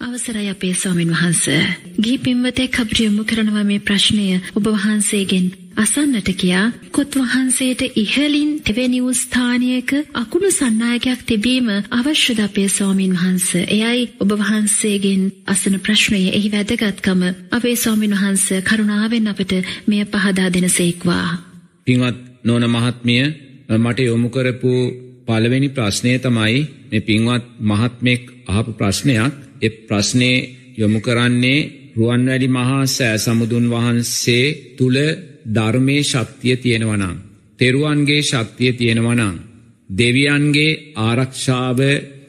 [0.00, 1.44] අවසරයි අපේ ස්වාමින් වහන්ස.
[1.96, 9.00] ගිහි පින්වතෙක් අපට යොමු කරනවා මේ ප්‍රශ්නය ඔබ වහන්සේගෙන් අසන්නට කියා කොත් වහන්සේට ඉහලින් තෙවැනි
[9.00, 13.48] වූ ස්ථානයක අකුණු සන්නායකයක් තිබීම අවශ්‍යද අපේ ස්වාමින් වහන්ස.
[13.68, 19.52] එයයි ඔබ වහන්සේගෙන් අසන ප්‍රශ්නය එහි වැදගත්කම අපේ ස්වාමින් වහන්ස කරුණාවෙන් අපට
[19.86, 21.28] මෙය පහදා දෙනසේක්වා.
[21.86, 23.24] පින්වත් නොන මහත්මිය
[23.74, 24.72] මට යොමු කරපු
[25.26, 30.32] පළවෙනි ප්‍රශ්නය තමයි මේ පින්වත් මහත්මෙක් අහපු ප්‍රශ්නයක් එ ප්‍රශ්නය
[30.76, 34.44] යොමු කරන්නේ රුවන්වැලි මහා සෑ සමුදුන් වහන්සේ
[34.76, 34.98] තුළ
[35.48, 37.16] ධර්මය ශක්තිය තියෙනවනං.
[37.58, 39.36] තෙරුවන්ගේ ශක්තිය තියෙනවනං.
[39.90, 41.78] දෙවියන්ගේ ආරක්ෂාව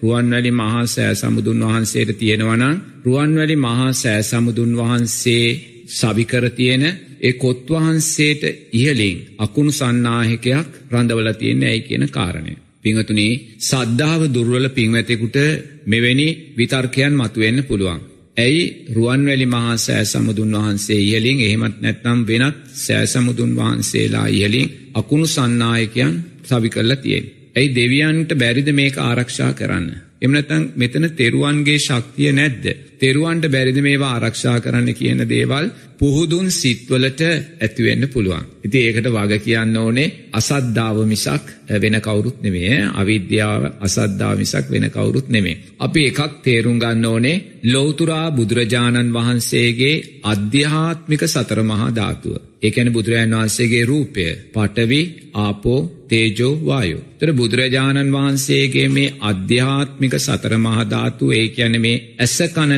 [0.02, 5.48] රුවන්වැලි මහා සෑ සමුදුන් වහන්සේට තියෙනවනං රුවන්වැලි මහා සෑ සමුදුන් වහන්සේ
[5.90, 6.84] සවිකර තියෙන
[7.20, 12.54] ඒ කොත් වහන්සේට ඉහලින් අකුණු සන්නාහකයක් රඳවල තියෙන ඇයි කියන කාරණය.
[12.84, 15.38] පිංහතුනේ සද්ධාව දුර්වල පින්වැතෙකුට
[15.86, 16.28] මෙවැනි
[16.58, 18.02] විතර්කයන් මතුවෙන්න පුළුවන්.
[18.38, 18.64] ඇයි
[18.96, 26.70] රුවන්වැලි මහා සෑ සමුදුන් වහන්සේ ඉහලින් එහෙමත් නැත්නම් වෙනත් සෑසමුදුන් වහන්සේලා ඉහලින් අකුණු සන්නායකයන් සවි
[26.70, 27.26] කරලා තියෙන්.
[27.56, 29.88] ඇයි දෙවියන්ට බැරිද මේක ආරක්ෂා කරන්න.
[30.22, 32.66] එමනතන් මෙතන තෙරුවන්ගේ ශක්තිය නැද්ද.
[33.00, 35.68] තෙරුවන්ට බැරිද මේවා ආරක්ෂා කරන්න කියන දේවල්
[35.98, 37.22] පුහුදුන් සිත්වලට
[37.60, 38.46] ඇතිවෙන්න පුළුවන්.
[38.64, 41.46] ඉති ඒකට වග කියන්න ඕනේ අසද්ධාව මිසක්
[41.76, 45.58] වෙන කවුරුත් නෙමේ අවිද්‍යාව අසද්ධාව මිසක් වෙන කවුරුත් නෙමේ.
[45.78, 52.38] අපි එකක් තේරුම් ගන්න ඕනේ ලෝතුරා බුදුරජාණන් වහන්සේගේ අධ්‍යාත්මික සතර මහා ධාතුව.
[52.62, 55.02] ඒකැන බුදුරජාන් වහන්සේගේ රූපය පටවි
[55.36, 57.02] ආපෝ තේජෝ වායෝ.
[57.20, 62.38] තර බුදුරජාණන් වහන්සේගේ මේ අධ්‍යාත්මික සතර මහධාතු ඒ කියන මේ ඇස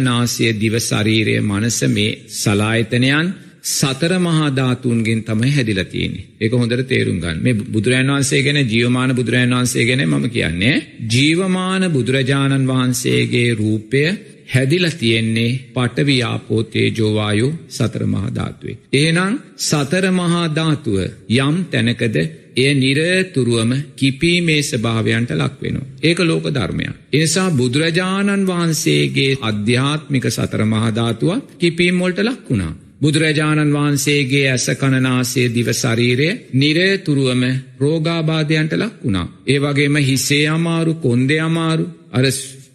[0.10, 3.28] කණනාසය දිව ශරීරය මනස මේ සලායතනයන්
[3.70, 9.86] සතර මහාධාතුන්ගෙන් තමයි හැදිලතියන්නේ ඒක හොඳට තේරුම් ගන්න මේ බුදුරජන් වහන්සේ ගැන ජීවමාන බුදුරජන් වහන්සේ
[9.86, 10.76] ගැන මම කියන්නේ
[11.10, 14.04] ජීවමාන බුදුරජාණන් වහන්සේගේ රූපය
[14.48, 18.78] හැදිල තියෙන්නේ පටවියාපෝ තේජෝවායු සතර මහාධාතුවේ.
[18.96, 20.98] ඒනම් සතර මහාධාතුව
[21.40, 22.18] යම් තැනකද
[22.60, 25.90] එය නිරතුරුවම කිපීමේ ස්භාවයන්ට ලක්වෙනවා.
[26.02, 26.94] ඒක ලෝක ධර්මයක්.
[27.14, 32.78] එනිසා බුදුරජාණන් වහන්සේගේ අධ්‍යාත්මික සතර මහධාතුවක් කිපීම්මොල්ට ලක්වුණා.
[33.02, 37.44] බුදුරජාණන් වහන්සේගේ ඇස කණනාසේ දිව ශරීරය නිරේතුරුවම
[37.80, 39.32] රෝගාබාධයන්ට ලක් වුණා.
[39.48, 42.26] ඒ වගේම හිසේ අමාරු කොන්දෙ අමාරු අර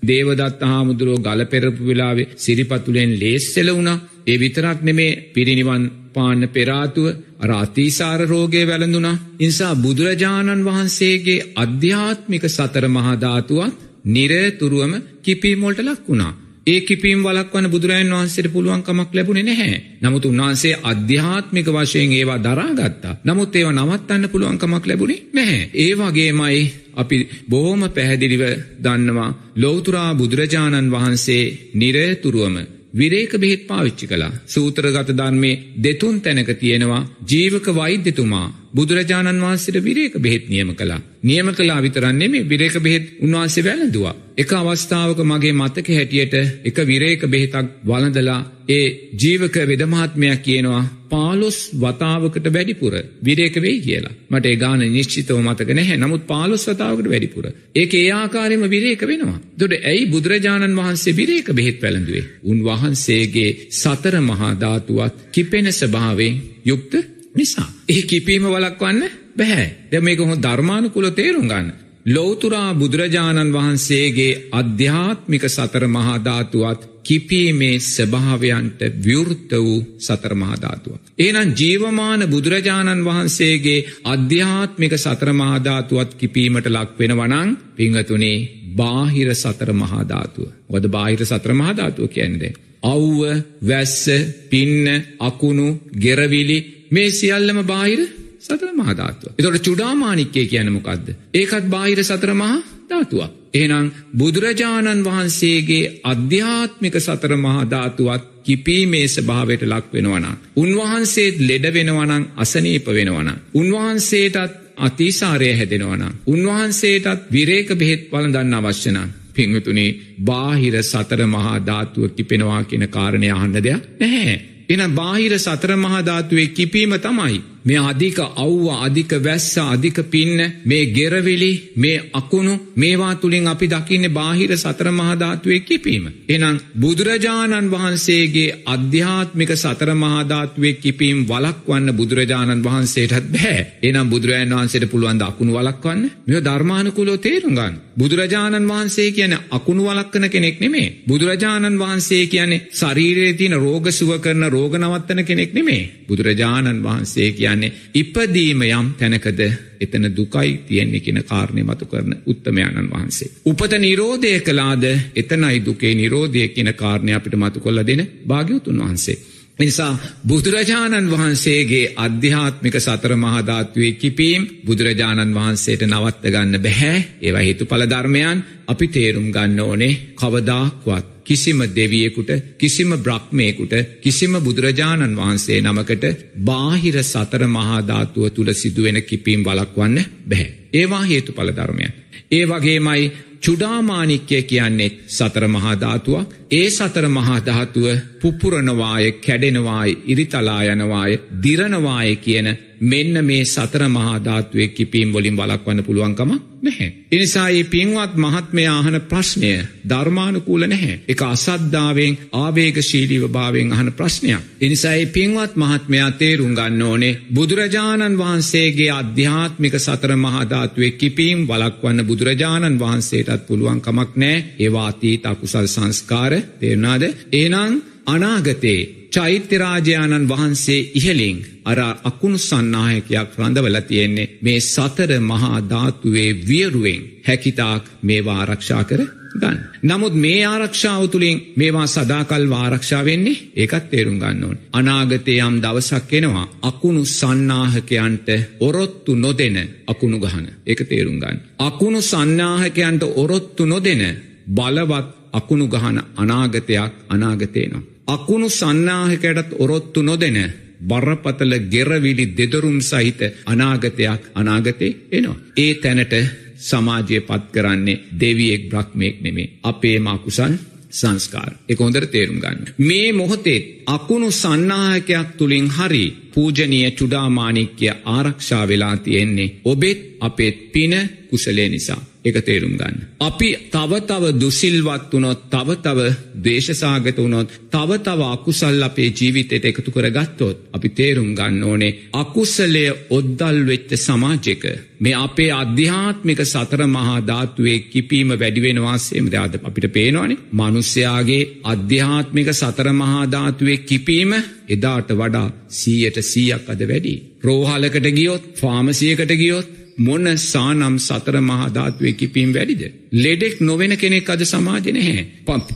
[0.02, 5.84] දේවදත් හාමුදුරුවෝ ගල පෙරපු වෙලාවේ සිරිපතුලෙන් ලේස්සෙල වුණා ඒ විතරක් නෙමේ පිරිනිවන්
[6.14, 7.06] පාන්න පෙරාතුව
[7.41, 9.20] අරාතිීසාර රෝගය වැළඳුනා.
[9.38, 16.32] ඉන්සා බුදුරජාණන් වහන්සේගේ අධ්‍යාත්මික සතර මහධාතුවත් නිරතුරුවම කිපීමෝල්ට ලක් වුණා.
[16.66, 19.75] ඒ කිපීම් වලක්වන බුදුරජන් වහන්සේට පුළුවන්කමක් ලැබුණ නැහැ.
[20.00, 23.19] නමුත් උන්වහන්සේ අධ්‍යාත්මික වශයෙන් ඒවා දරාගත්තා.
[23.22, 25.62] නමුත් ඒව නවත්තන්න පුළුවන්කමක් ලැබුණේ නැහැ.
[25.75, 26.62] ඒ වගේමයි
[26.94, 27.19] අපි
[27.50, 28.44] බොහෝම පැහැදිලිව
[28.82, 31.44] දන්නවා ලෝතුරා බුදුරජාණන් වහන්සේ
[31.75, 32.56] නිරතුරුවම
[32.94, 40.48] විරේක බෙහෙත් පාවිච්චි කලා සූත්‍රගත ධර්මය දෙතුන් තැනක තියෙනවා ජීවක වෛද්‍යතුමා බුදුරජාණන් වහන්සේට විරේක බෙහෙත්
[40.48, 44.14] නියම කලා නියම කලා විතරන්නේ මේ විරේක බෙහෙත් උන්වහන්සේ වැළඳවා.
[44.36, 52.46] එක අවස්ථාවක මගේ මතක හැටියට එක විරේක බෙහෙතක් වලඳලා ඒ ජීවක වෙදමහත්මයක් කියනවා පාලොස් වතාවකට
[52.48, 54.14] වැඩිපුර විරේක වෙයි කියලා.
[54.30, 55.96] මට ඒ ගාන නිශ්චිතව මතක නැහැ.
[55.96, 57.46] නමුත් පාලොස් වතාවකට වැඩිපුර.
[57.74, 59.38] ඒක ඒ ආකාරයම විරේක වෙනවා.
[59.58, 62.24] දොට ඇයි බුදුරජාණන් වහන්සේ විරේක බෙහෙත් වැළඳුවේ?
[62.44, 66.94] උන්වහන්සේගේ සතර මහා ධාතුවත් කිපෙන ස්භාවෙන් යුක්ත
[67.34, 67.68] නිසා.
[67.88, 69.02] ඒ කිපීම වලක්වන්න
[69.36, 69.68] බැහැ.
[69.90, 71.68] ද මේක හො ධර්මානුකුල තේරුම් ගන්න.
[72.06, 80.98] ලෝතුරා බුදුරජාණන් වහන්සේගේ අධ්‍යාත්මික සතර මහාධාතුවත් කිපීමේ ස්භාවයන්ට විවෘත්ත වූ සතර මහාධාතුව.
[81.18, 88.38] ඒනම් ජීවමාන බුදුරජාණන් වහන්සේගේ අධ්‍යාත්මික සතර මහාධාතුවත් කිපීමට ලක්වෙන වනං පිංහතුනේ
[88.76, 90.48] බාහිර සතර මහාධාතුව.
[90.70, 92.54] වද බාහිර සතර මහාධාතුව කියන්නේ.
[92.84, 93.20] අව්ව
[93.62, 94.04] වැස්ස
[94.50, 94.86] පින්න
[95.20, 96.58] අකුණු ගෙරවිලි
[96.90, 98.00] මේ සියල්ලම බාහිර
[98.40, 99.32] සතර මහධාතුව.
[99.38, 101.06] එතොට චුඩාමානික්කේ කියනමකක්ද.
[101.34, 102.58] ඒකත් බාහිර සතර මහා
[102.90, 103.32] ධාතුවක්.
[103.54, 110.26] එහනම් බුදුරජාණන් වහන්සේගේ අධ්‍යාත්මික සතර මහධාතුවත් කිපීමේ ස්භාවයට ලක් වෙනවන.
[110.56, 113.28] උන්වහන්සේත් ලෙඩ වෙනවනං අසනීප වෙනවන.
[113.54, 116.02] උන්වහන්සේටත් අතිසාරය හැදෙනවන.
[116.26, 118.98] උන්වහන්සේටත් විරේක බෙහෙත් වලදන්න අවශ්‍යනන්.
[119.34, 119.90] පිංහතුනේ
[120.22, 124.37] බාහිර සතර මහා ධාතුව කිපෙනවා කියන කාරණය අහන්න දෙයක් නැහැ.
[124.69, 127.43] එන බාහිර සතර මහාධාතුවේ කිපීම තමයි.
[127.64, 134.06] මේ අධික අව්ව අධික වැස්ස අධික පින්න මේ ගෙරවිලි මේ අකුණු මේවා තුළින් අපි දකින්න
[134.11, 136.05] බාහිර සතර මහධාතුවේ කිපීම.
[136.28, 145.22] එනම් බුදුරජාණන් වහන්සේගේ අධ්‍යාත්මික සතර මහධාතුවේ කිපීම් වලක්වන්න බුදුරජාණන් වහන්සේටත් බෑ එනම් බුදුරජාන් වහන්සේට පුළුවන්
[145.22, 147.75] අකුණු වලක්වන්න මෙ ධර්මානකුලෝ තේරුගන්න.
[147.94, 150.88] බුදුරජාණන් වහන්සේ කියන අකුණු වලක්කන කෙනෙක් නෙමේ.
[151.05, 155.82] බුදුරජාණන් වහන්සේ කියන්නේ ශරීරයේ තියෙන රෝග සුව කරන රෝග නවත්තන කෙනෙක් නෙමේ.
[156.06, 159.40] බුදුරජාණන් වහන්සේ කියන්නේ ඉපදීම යම් තැනකද
[159.80, 163.28] එතන දුකයි තියෙන්නේ කියන කාරණය මතු කරන උත්තමයාණන් වහන්සේ.
[163.44, 164.84] උපත නිරෝධය කලාද
[165.16, 169.18] එතනයි දුකේ නිරෝධය කියන කාරණය අපිට මතු කොල්ල දෙන භාග්‍යවතුන් වහන්සේ.
[169.58, 178.44] නිසා බුදුරජාණන් වහන්සේගේ අධ්‍යාත්මික සතර මහධාත්වේ කිපීම් බුදුරජාණන් වහන්සේට නවත්ත ගන්න බැහැ ඒවා හේතු පලධර්මයන්
[178.66, 186.04] අපි තේරුම් ගන්න ඕනේ කවදාක්වත් කිසිම දෙවියෙකුට කිසිම බ්‍රහ්මයකුට කිසිම බුදුරජාණන් වහන්සේ නමකට
[186.42, 190.50] බාහිර සතර මහාධාතුව තුළ සිදුවෙන කිපීම් වලක්වන්න බැහැ.
[190.72, 191.92] ඒවා හේතු පලධර්මයන්.
[192.30, 193.12] ඒ වගේමයි
[193.44, 197.87] චුඩාමානික්‍ය කියන්නේ සතර මහාධාතුවක් ඒ සතර මහාධාතුව
[198.20, 201.12] පුපුරනවාය කැඩෙනවාය ඉරිතලා යනවාය
[201.43, 202.49] දිරනවාය කියන
[202.82, 206.32] මෙන්න මේ සතර මහාධාත්වය කිපීම් වලින් බලක්වන්න පුළුවන්කම
[206.62, 206.88] නැහැ.
[207.12, 209.53] එනිසා ඒ පින්වත් මහත්මය ආහන ප්‍රශ්නය
[209.88, 211.00] ධර්මානුකූල නැහැ.
[211.09, 214.43] එක අසද්ධාවෙන් ආවේග ශීලීව භාවෙන් අහන ප්‍රශ්නයක්.
[214.61, 222.81] එනිසා ඒ පින්වත් මහත්මයා තේරුම් ගන්න ඕනේ බුදුරජාණන් වහන්සේගේ අධ්‍යාත්මික සතර මහාධාත්වේ කිපීම් වලක්වන්න බුදුරජාණන්
[222.81, 227.03] වහන්සේටත් පුළුවන්කමක් නෑ ඒවාතීත අකුසල් සංස්කාර තේරුණාද
[227.35, 228.81] ඒනං අනාගතේ
[229.14, 238.38] චෛත්‍යරාජයාණන් වහන්සේ ඉහලින් අර අකුණු සන්නායකයක් රඳවල තියෙන්නේ මේ සතර මහා ධාතුවේ වියරුවෙන් හැකිතාක් මේවා
[238.40, 239.00] ආරක්ෂා කර
[239.34, 239.58] ගන්න.
[239.82, 244.58] නමුත් මේ ආරක්ෂාව තුළින් මේවා සදාකල් ආරක්ෂා වෙන්නේ ඒකත් තේරුම් ගන්න ඕන.
[244.72, 248.28] අනාගතේ යම් දවසක් එනවා අකුණු සන්නාහකයන්ට
[248.61, 249.56] ඔරොත්තු නොදෙන
[249.87, 250.46] අකුණු ගහන.
[250.66, 251.38] ඒක තේරුම් ගන්න.
[251.61, 254.02] අකුණු සන්නාහකයන්ට ඔරොත්තු නොදෙන
[254.49, 257.94] බලවත් අකුණු ගහන අනාගතයක් අනාගතේනවා.
[258.08, 260.38] අකුණු සන්නාහකයටත් ඔරොත්තු නොදෙන
[260.80, 265.36] බරපතල ගෙරවිලි දෙදරුම් සහිත අනාගතයක් අනාගතේ එනවා.
[265.56, 266.14] ඒ තැනට
[266.58, 269.52] සමාජය පත් කරන්නේ දෙවියෙක් බ්‍රහ්මයෙක් නෙමේ.
[269.62, 270.54] අපේ මකුසන්
[270.90, 271.52] සංස්කාර.
[271.68, 272.60] එක හොඳට තේරුම් ගන්න.
[272.78, 276.04] මේ මොහොතේ අකුණු සන්නාහකයක් තුළින් හරි
[276.34, 280.94] පූජනීය චුඩාමානික්‍ය ආරක්ෂා වෙලා තියෙන්නේ ඔබෙත් අපේත් පින
[281.30, 282.02] කුසලේ නිසා.
[282.25, 282.97] එක තේරුම් ගන්න.
[283.21, 285.99] අපි තව තව දුසිල්වත් වනොත් තව තව
[286.38, 290.56] දේශසාගත වනොත් තව තව අකුසල් අපේ ජීවිතයට එකතු කර ගත්තොත්.
[290.73, 294.65] අපි තේරුම් ගන්න ඕනේ අකුසලය ඔද්දල් වෙච්ච සමාජක.
[294.99, 303.25] මේ අපේ අධ්‍යාත්මික සතර මහා ධාතුවේ කිපීම වැඩිවෙනවාසේම අද අපිට පේනවානේ මනුස්්‍යයාගේ අධ්‍යාත්මික සතර මහා
[303.29, 304.32] ධාතුවේ කිපීම
[304.69, 307.15] එදාට වඩා සීයට සීයක් අද වැඩි.
[307.43, 312.82] රෝහලකට ගියොත් ෆාමසියකට ගියොත් මොන සානම් සතර මහධාත්වය කිපීම් වැඩිද.
[313.14, 315.25] ලෙඩෙක් නොවෙන කෙනෙක් අද සමාජ නැහැ.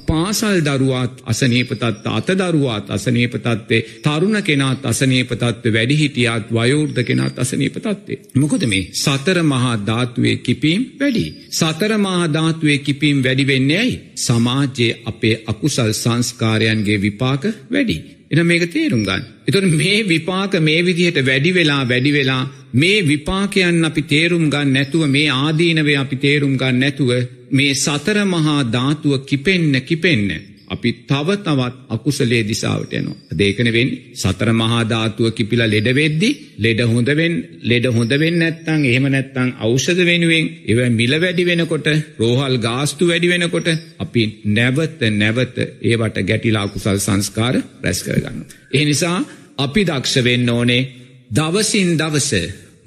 [0.02, 8.18] පාසල් දරුවාත් අසනීපතත් අත දරුවාත් අසනීපතත්වේ තරුණ කෙනාත් අසනීපතත්ව වැඩිහිටියත් වයෝර්ධ කෙනත් අසනීපතත්වේ.
[8.34, 11.24] මොකොද මේ සතර මහා ධාතුවේ කිපීම් වැඩි.
[11.50, 13.96] සතර මහා ධාතුවේ කිපීම් වැඩිවෙන්නේ ඇයි.
[14.16, 17.98] සමාජයේ අපේ අකුසල් සංස්කාරයන්ගේ විපාක වැඩි.
[18.30, 19.24] එන මේක තේරුම් ගන්න.
[19.46, 22.44] එතුට මේ විපාක මේ විදිහට වැඩි වෙලා වැඩි වෙලා
[22.74, 27.10] මේ විපාකයන් අපි තේරුම් ගන්න නැතුව මේ ආදීනවේ අපි තේරුම් ගන්න නැතුව
[27.50, 30.30] මේ සතර මහා ධාතුව කිපෙන්න කිපෙන්න.
[30.68, 33.16] අපි තව තවත් අකුසලේ දිසාවට යනවා.
[33.32, 40.44] දේකන වෙන් සතර මහාධාතුව කිපිල ලෙඩවෙද්දි ලෙඩ හොඳවෙන් ලෙඩ හොඳවෙන් නැත්තං එහෙම නැත්තං අවෂධ වෙනුවෙන්
[40.66, 41.88] එව මිල වැඩි වෙනකොට
[42.18, 48.38] රෝහල් ගාස්තු වැඩි වෙනකොට අපි නැවත නැවත ඒවට ගැටිලා කුසල් සංස්කාර රැස් කරගන්න.
[48.70, 49.18] ඒ නිසා
[49.58, 50.82] අපි දක්ෂ වෙන්න ඕනේ
[51.30, 52.30] දවසින් දවස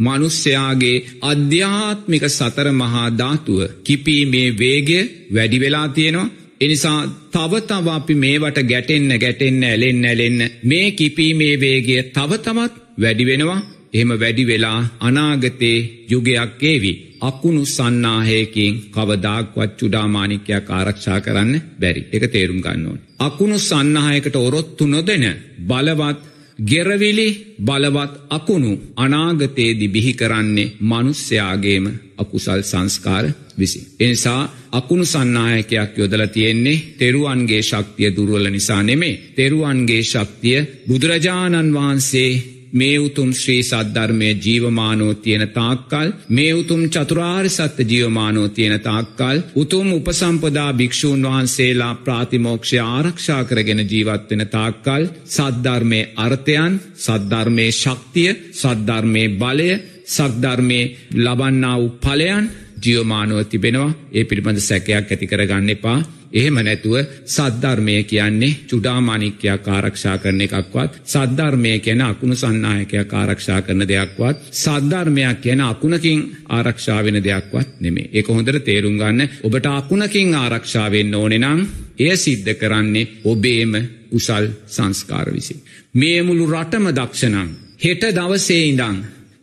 [0.02, 5.00] මනුස්්‍යයාගේ අධ්‍යාත්මික සතර මහා ධාතුව කිපීමේ වේගය
[5.34, 6.32] වැඩි වෙලා තියෙනවා
[6.62, 7.00] එනිසා
[7.32, 13.62] තව තව අපි මේවට ගැටෙන්න ගැටෙන්න ඇලෙන්න ඇලෙන්න මේ කිපීමේ වේගය තව තමත් වැඩි වෙනවා
[13.94, 15.78] එහෙම වැඩි වෙලා අනාගතේ
[16.10, 16.92] යුගයක් ඒවි.
[17.22, 22.02] අකුණු සන්නාහයකින් කවදාක්වත් චුඩාමානිකයක් ආරක්ෂා කරන්න බැරි.
[22.12, 23.00] එක තේරුම් ගන්න ඕන.
[23.20, 25.26] අකුණු සන්නහයකට ඔරොත්තු නොදෙන
[25.62, 26.20] බලවත්
[26.62, 27.28] ගෙරවිලි
[27.60, 31.86] බලවත් අකුණු අනාගතයේදි බිහි කරන්නේ මනුස්්‍යයාගේම
[32.18, 33.26] අකුසල් සංස්කාර
[33.58, 33.80] විසි.
[34.00, 34.42] එනිසා
[34.72, 39.20] අකුණු සන්නායකයක් යොදල තියෙන්නේ තෙරුවන්ගේ ශක්තිය දුරුවල නිසා නෙමේ.
[39.36, 42.32] තෙරුවන්ගේ ශක්තිය බුදුරජාණන් වහන්සේ
[42.74, 49.88] මේ උතුම් ශ්‍රී සද්ධර්මය ජීවමානෝ තියෙන තාක්කල් මේ උතුම් චතුරාර් සත්‍ය ජීවමානෝ තියෙන තාක්කල් උතුම්
[49.94, 59.70] උපසම්පදා භික්‍ෂූන් වහන්සේලා ප්‍රාතිමෝක්ෂය ආරක්ෂා කරගෙන ජීවත්වෙන තාක්කල් සද්ධර්මය අර්ථයන් සද්ධර්මය ශක්තිය සද්ධර්මය බලය
[60.08, 60.82] සක්ධර්මය
[61.18, 62.46] ලබන්නා වූ පලයන්
[62.84, 63.94] ජියෝමානුව තිබෙනවා.
[64.12, 66.00] ඒ පිළිබඳ සැකයක් ඇති කරගන්න එපා.
[66.34, 66.96] එහෙම නැතුව
[67.28, 75.62] සද්ධර්මය කියන්නේ චුඩාමානික්‍යයක් ආරක්ෂා කරන එකක්වත් සද්ධර්මය කියන අකුණු සන්නායකයක් ආරක්ෂා කරන දෙයක්වත් සද්ධර්මයක් කියන
[75.62, 76.20] අකුණකින්
[76.50, 78.10] ආරක්ෂා වෙන දෙයක්වත් නෙමේ.
[78.10, 81.60] ඒක හොඳට තේරුම් ගන්න ඔබට අකුණකින් ආරක්ෂා වෙන්න ඕනේ නම්
[82.00, 83.74] එය සිද්ධ කරන්නේ ඔබේම
[84.12, 85.60] කුසල් සංස්කාර විසින්.
[85.94, 88.98] මේ මුළු රටම දක්ෂණං හෙට දවසේ ඉඳං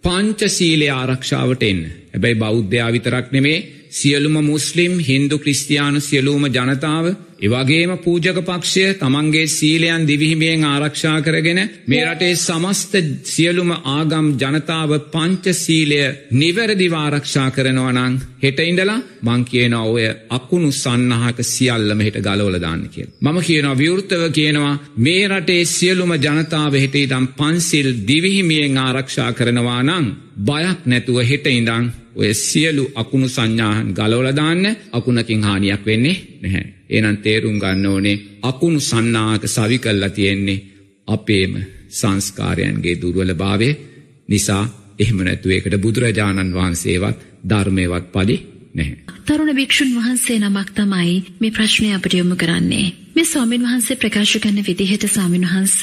[0.04, 1.82] පංචසීලේ ආරක්ෂාවට එන්න.
[2.12, 3.58] හැබැයි බෞද්ධයා විතරක් නෙමේ
[3.92, 7.06] සියලුම මුස්ලිම් හින්දු ක්‍රිස්තියානු සියලූම ජනතාව
[7.40, 15.54] එවගේම පූජක පක්ෂය තමන්ගේ සීලයන් දිවිහිමියෙන් ආරක්ෂා කරගෙන මේ රටේ සමස්ත සියලුම ආගම් ජනතාව පංච
[15.56, 16.00] සීලය
[16.32, 23.06] නිවැරදිව ආරක්ෂා කරනවා නං හෙට ඉඳලා මං කියනවා ඔය අකුණු සන්නහක සියල්ලම හෙට ගලවලදාන්න කිය.
[23.20, 30.06] මම කියනවා විවෘතව කියනවා මේ රටේ සියලුම ජනතාව හෙට ඉදම් පන්සිල් දිවිහිමියෙන් ආරක්ෂා කරනවා නං
[30.40, 36.66] බයක් නැතුව හෙට ඉඳං ඔය සියලු අකුණු සංඥාහන් ගලවලදාන්න අකුණකින් හානියක් වෙන්නේ නැහැ.
[36.88, 40.64] ඒනන් තේරුම් ගන්න ඕනේ අකුණු සන්නාක සවි කල්ලා තියෙන්නේ
[41.08, 41.52] අපේම
[41.90, 43.70] සංස්කාරයන්ගේ දුර්වල භාවය
[44.28, 44.64] නිසා
[44.98, 48.36] එහෙම නැතුව එකට බුදුරජාණන් වහන්සේවත් ධර්මයවත් පලි
[48.74, 48.96] නැහැ.
[49.26, 52.86] තරුණ භික්ෂුන් වහන්සේ නමක් තමයි මේ ප්‍රශ්නය අපට යොමු කරන්නේ.
[53.14, 55.78] මේ ස්වාමීන් වහන්සේ ප්‍රකාශ කරන විදිහට ස්වාමීන් වහන්ස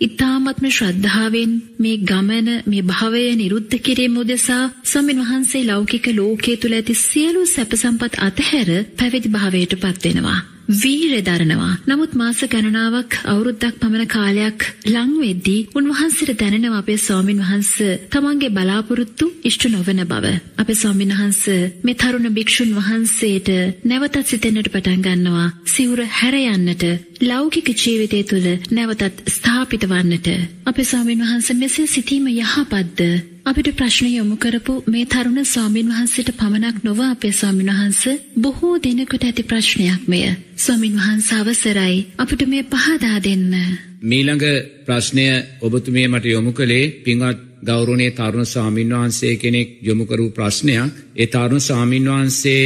[0.00, 6.94] ඉතාමත්ම ශ්‍රද්ධාවෙන් මේ ගමන මේ භාවය නිරුද්ධ කිරීම උදෙසා ස්වාමීන් වහන්සේ ලෞකික ලෝකයේ තුල ඇති
[7.02, 10.40] සියලු සැප සම්පත් අතහැර පැවිදි භාවයට පත් වෙනවා.
[10.68, 11.74] වීරය දරනවා.
[11.86, 19.26] නමුත් මාස ගණනාවක් අවුරුද්දක් පමණ කාලයක් ලං වෙද්දී උන්වහන්සේට දැනෙනවා අපේ ස්වාමින් වහන්සේ තමන්ගේ බලාපොරොත්තු
[19.44, 20.24] ඉෂ්ට නොවන බව.
[20.58, 23.48] අපේ ස්වාමින් වහන්සේ මේ තරුණ භික්ෂුන් වහන්සේට
[23.84, 25.48] නැවතත් සිතෙන්නට පටන් ගන්නවා.
[25.66, 26.84] සිවුර හැර යන්නට
[27.22, 30.28] ලෞකික ජීවිතය තුළ නැවතත් ස්ථාපිත වන්නට.
[30.66, 33.35] අපේ ස්වාමින් වහන්සේ මෙසේ සිටීම යහපත්ද?
[33.46, 39.24] අපිට ප්‍රශ්න යොමු කරපු මේ තරුණ ස්වාමින් වහන්සේට පමණක් නොව අපේ ස්වාමින් වහන්සේ බොහෝ දෙනෙකුට
[39.24, 40.24] ඇති ප්‍රශ්නයක් මෙය.
[40.56, 43.52] ස්වාමින් වහන්සේ අවසරයි අපිට මේ පහදා දෙන්න.
[44.02, 44.46] මීළඟ
[44.86, 45.26] ප්‍රශ්නය
[45.60, 50.92] ඔබතුමිය මට යොමු කළේ පින්වත් ගෞරවනීය තරුණ ස්වාමින් වහන්සේ කෙනෙක් යොමු කරපු ප්‍රශ්නයක්.
[51.16, 52.64] ඒ තරුණ ස්වාමින් වහන්සේ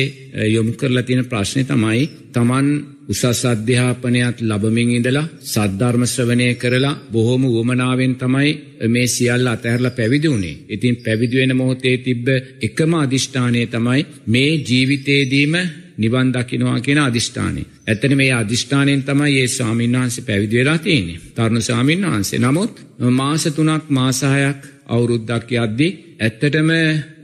[0.48, 2.66] යොමු කරලා තියෙන ප්‍රශ්නේ තමයි Taman
[3.10, 8.50] උසස් අධ්‍යාපනයක් ලබමින් ඉඳලා සද්ධර්ම ශ්‍රවණය කරලා බොහොම උවමනාවෙන් තමයි
[8.88, 10.60] මේ සියල්ල අතහැරලා පැවිදි වුණේ.
[10.68, 12.26] ඉතින් පැවිදි වෙන මොහොතේ තිබ්බ
[12.62, 15.54] එකම අදිෂ්ඨානය තමයි මේ ජීවිතේදීම
[15.98, 17.62] නිවන් දකින්නවා කියන අදිෂ්ඨානය.
[17.86, 21.18] ඇත්තට මේ අදිෂ්ඨානයෙන් තමයි මේ ස්වාමීන් වහන්සේ පැවිදි වෙලා තියෙන්නේ.
[21.34, 22.38] තරුණ ස්වාමීන් වහන්සේ.
[22.38, 22.74] නමුත්
[23.12, 26.70] මාස 3ක් මාස 6ක් අවුරුද්දක් යද්දී ඇත්තටම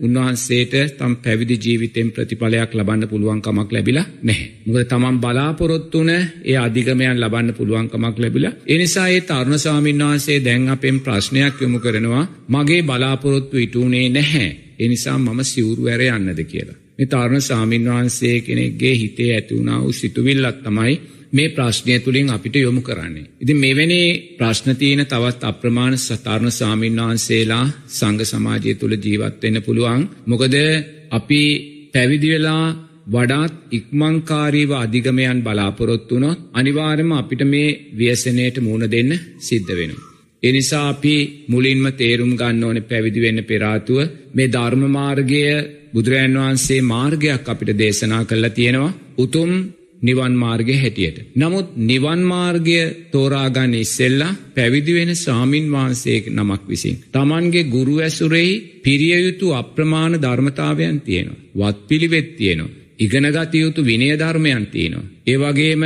[0.01, 4.49] උන්වහන්සේට තම් පැවිදි ජීවිතෙන් ප්‍රතිඵලයක් ලබන්න පුළුවන්කමක් ලැබිලා නැහැ.
[4.65, 6.13] මොකද තමන් බලාපොරොත්තු වුණ
[6.45, 8.53] ඒ අධිගමයන් ලබන්න පුළුවන්කමක් ලැබිලා.
[8.67, 14.49] ඒ නිසා ඒ තරුණ ස්වාමීන් වහන්සේ දැන් අපෙන් ප්‍රශ්නයක් යොමු කරනවා මගේ බලාපොරොත්තු ඉටුනේ නැහැ.
[14.79, 16.79] ඒ නිසා මම සිවුරු ඇර යන්නද කියලා.
[16.99, 20.95] මේ තරුණ ස්වාමීන් වහන්සේ කෙනෙක්ගේ හිතේ ඇති වුණා වූ සිතුවිල්ලක් තමයි
[21.33, 23.29] මේ ප්‍රශ්නය තුළින් අපිට යොමු කරන්නේ.
[23.41, 24.03] ඉතින් මෙවැනි
[24.39, 30.03] ප්‍රශ්න තියෙන තවත් අප්‍රමාණ සතරණ ස්වාමීන් වහන්සේලා සංඝ සමාජය තුළ ජීවත් වෙන්න පුළුවන්.
[30.27, 30.55] මොකද
[31.11, 31.43] අපි
[31.93, 32.67] පැවිදි වෙලා
[33.07, 40.07] වඩාත් ඉක්මංකාරීව අධිගමයන් බලාපොරොත්තු වුණොත් අනිවාර්යයෙන්ම අපිට මේ ව්‍යසනයට මුහුණ දෙන්න සිද්ධ වෙනවා.
[40.43, 41.15] ඒ නිසා අපි
[41.49, 43.99] මුලින්ම තේරුම් ගන්න ඕනේ පැවිදි වෙන්න පෙර ආතුව
[44.35, 45.43] මේ ධර්ම මාර්ගය
[45.95, 48.97] බුදුරයන් වහන්සේ මාර්ගයක් අපිට දේශනා කළා තියෙනවා.
[49.19, 49.51] උතුම්
[50.03, 51.19] නිවන් මාර්ගය හැටියට.
[51.35, 52.79] නමුත් නිවන් මාර්ගය
[53.11, 56.97] තෝරාගන්න ඉස්සෙල්ලා පැවිදි වෙන ස්වාමින් වහන්සේ නමක් විසින්.
[57.13, 61.41] තමන්ගේ ගුරු ඇසුරෙහි පිරිය යුතු අප්‍රමාණ ධර්මතාවයන් තියෙනවා.
[61.61, 62.86] වත් පිළිවෙත් තියෙනවා.
[62.99, 65.05] ඉගෙනගත යුතු විනය ධර්මයන් තියෙනවා.
[65.27, 65.83] ඒ වගේම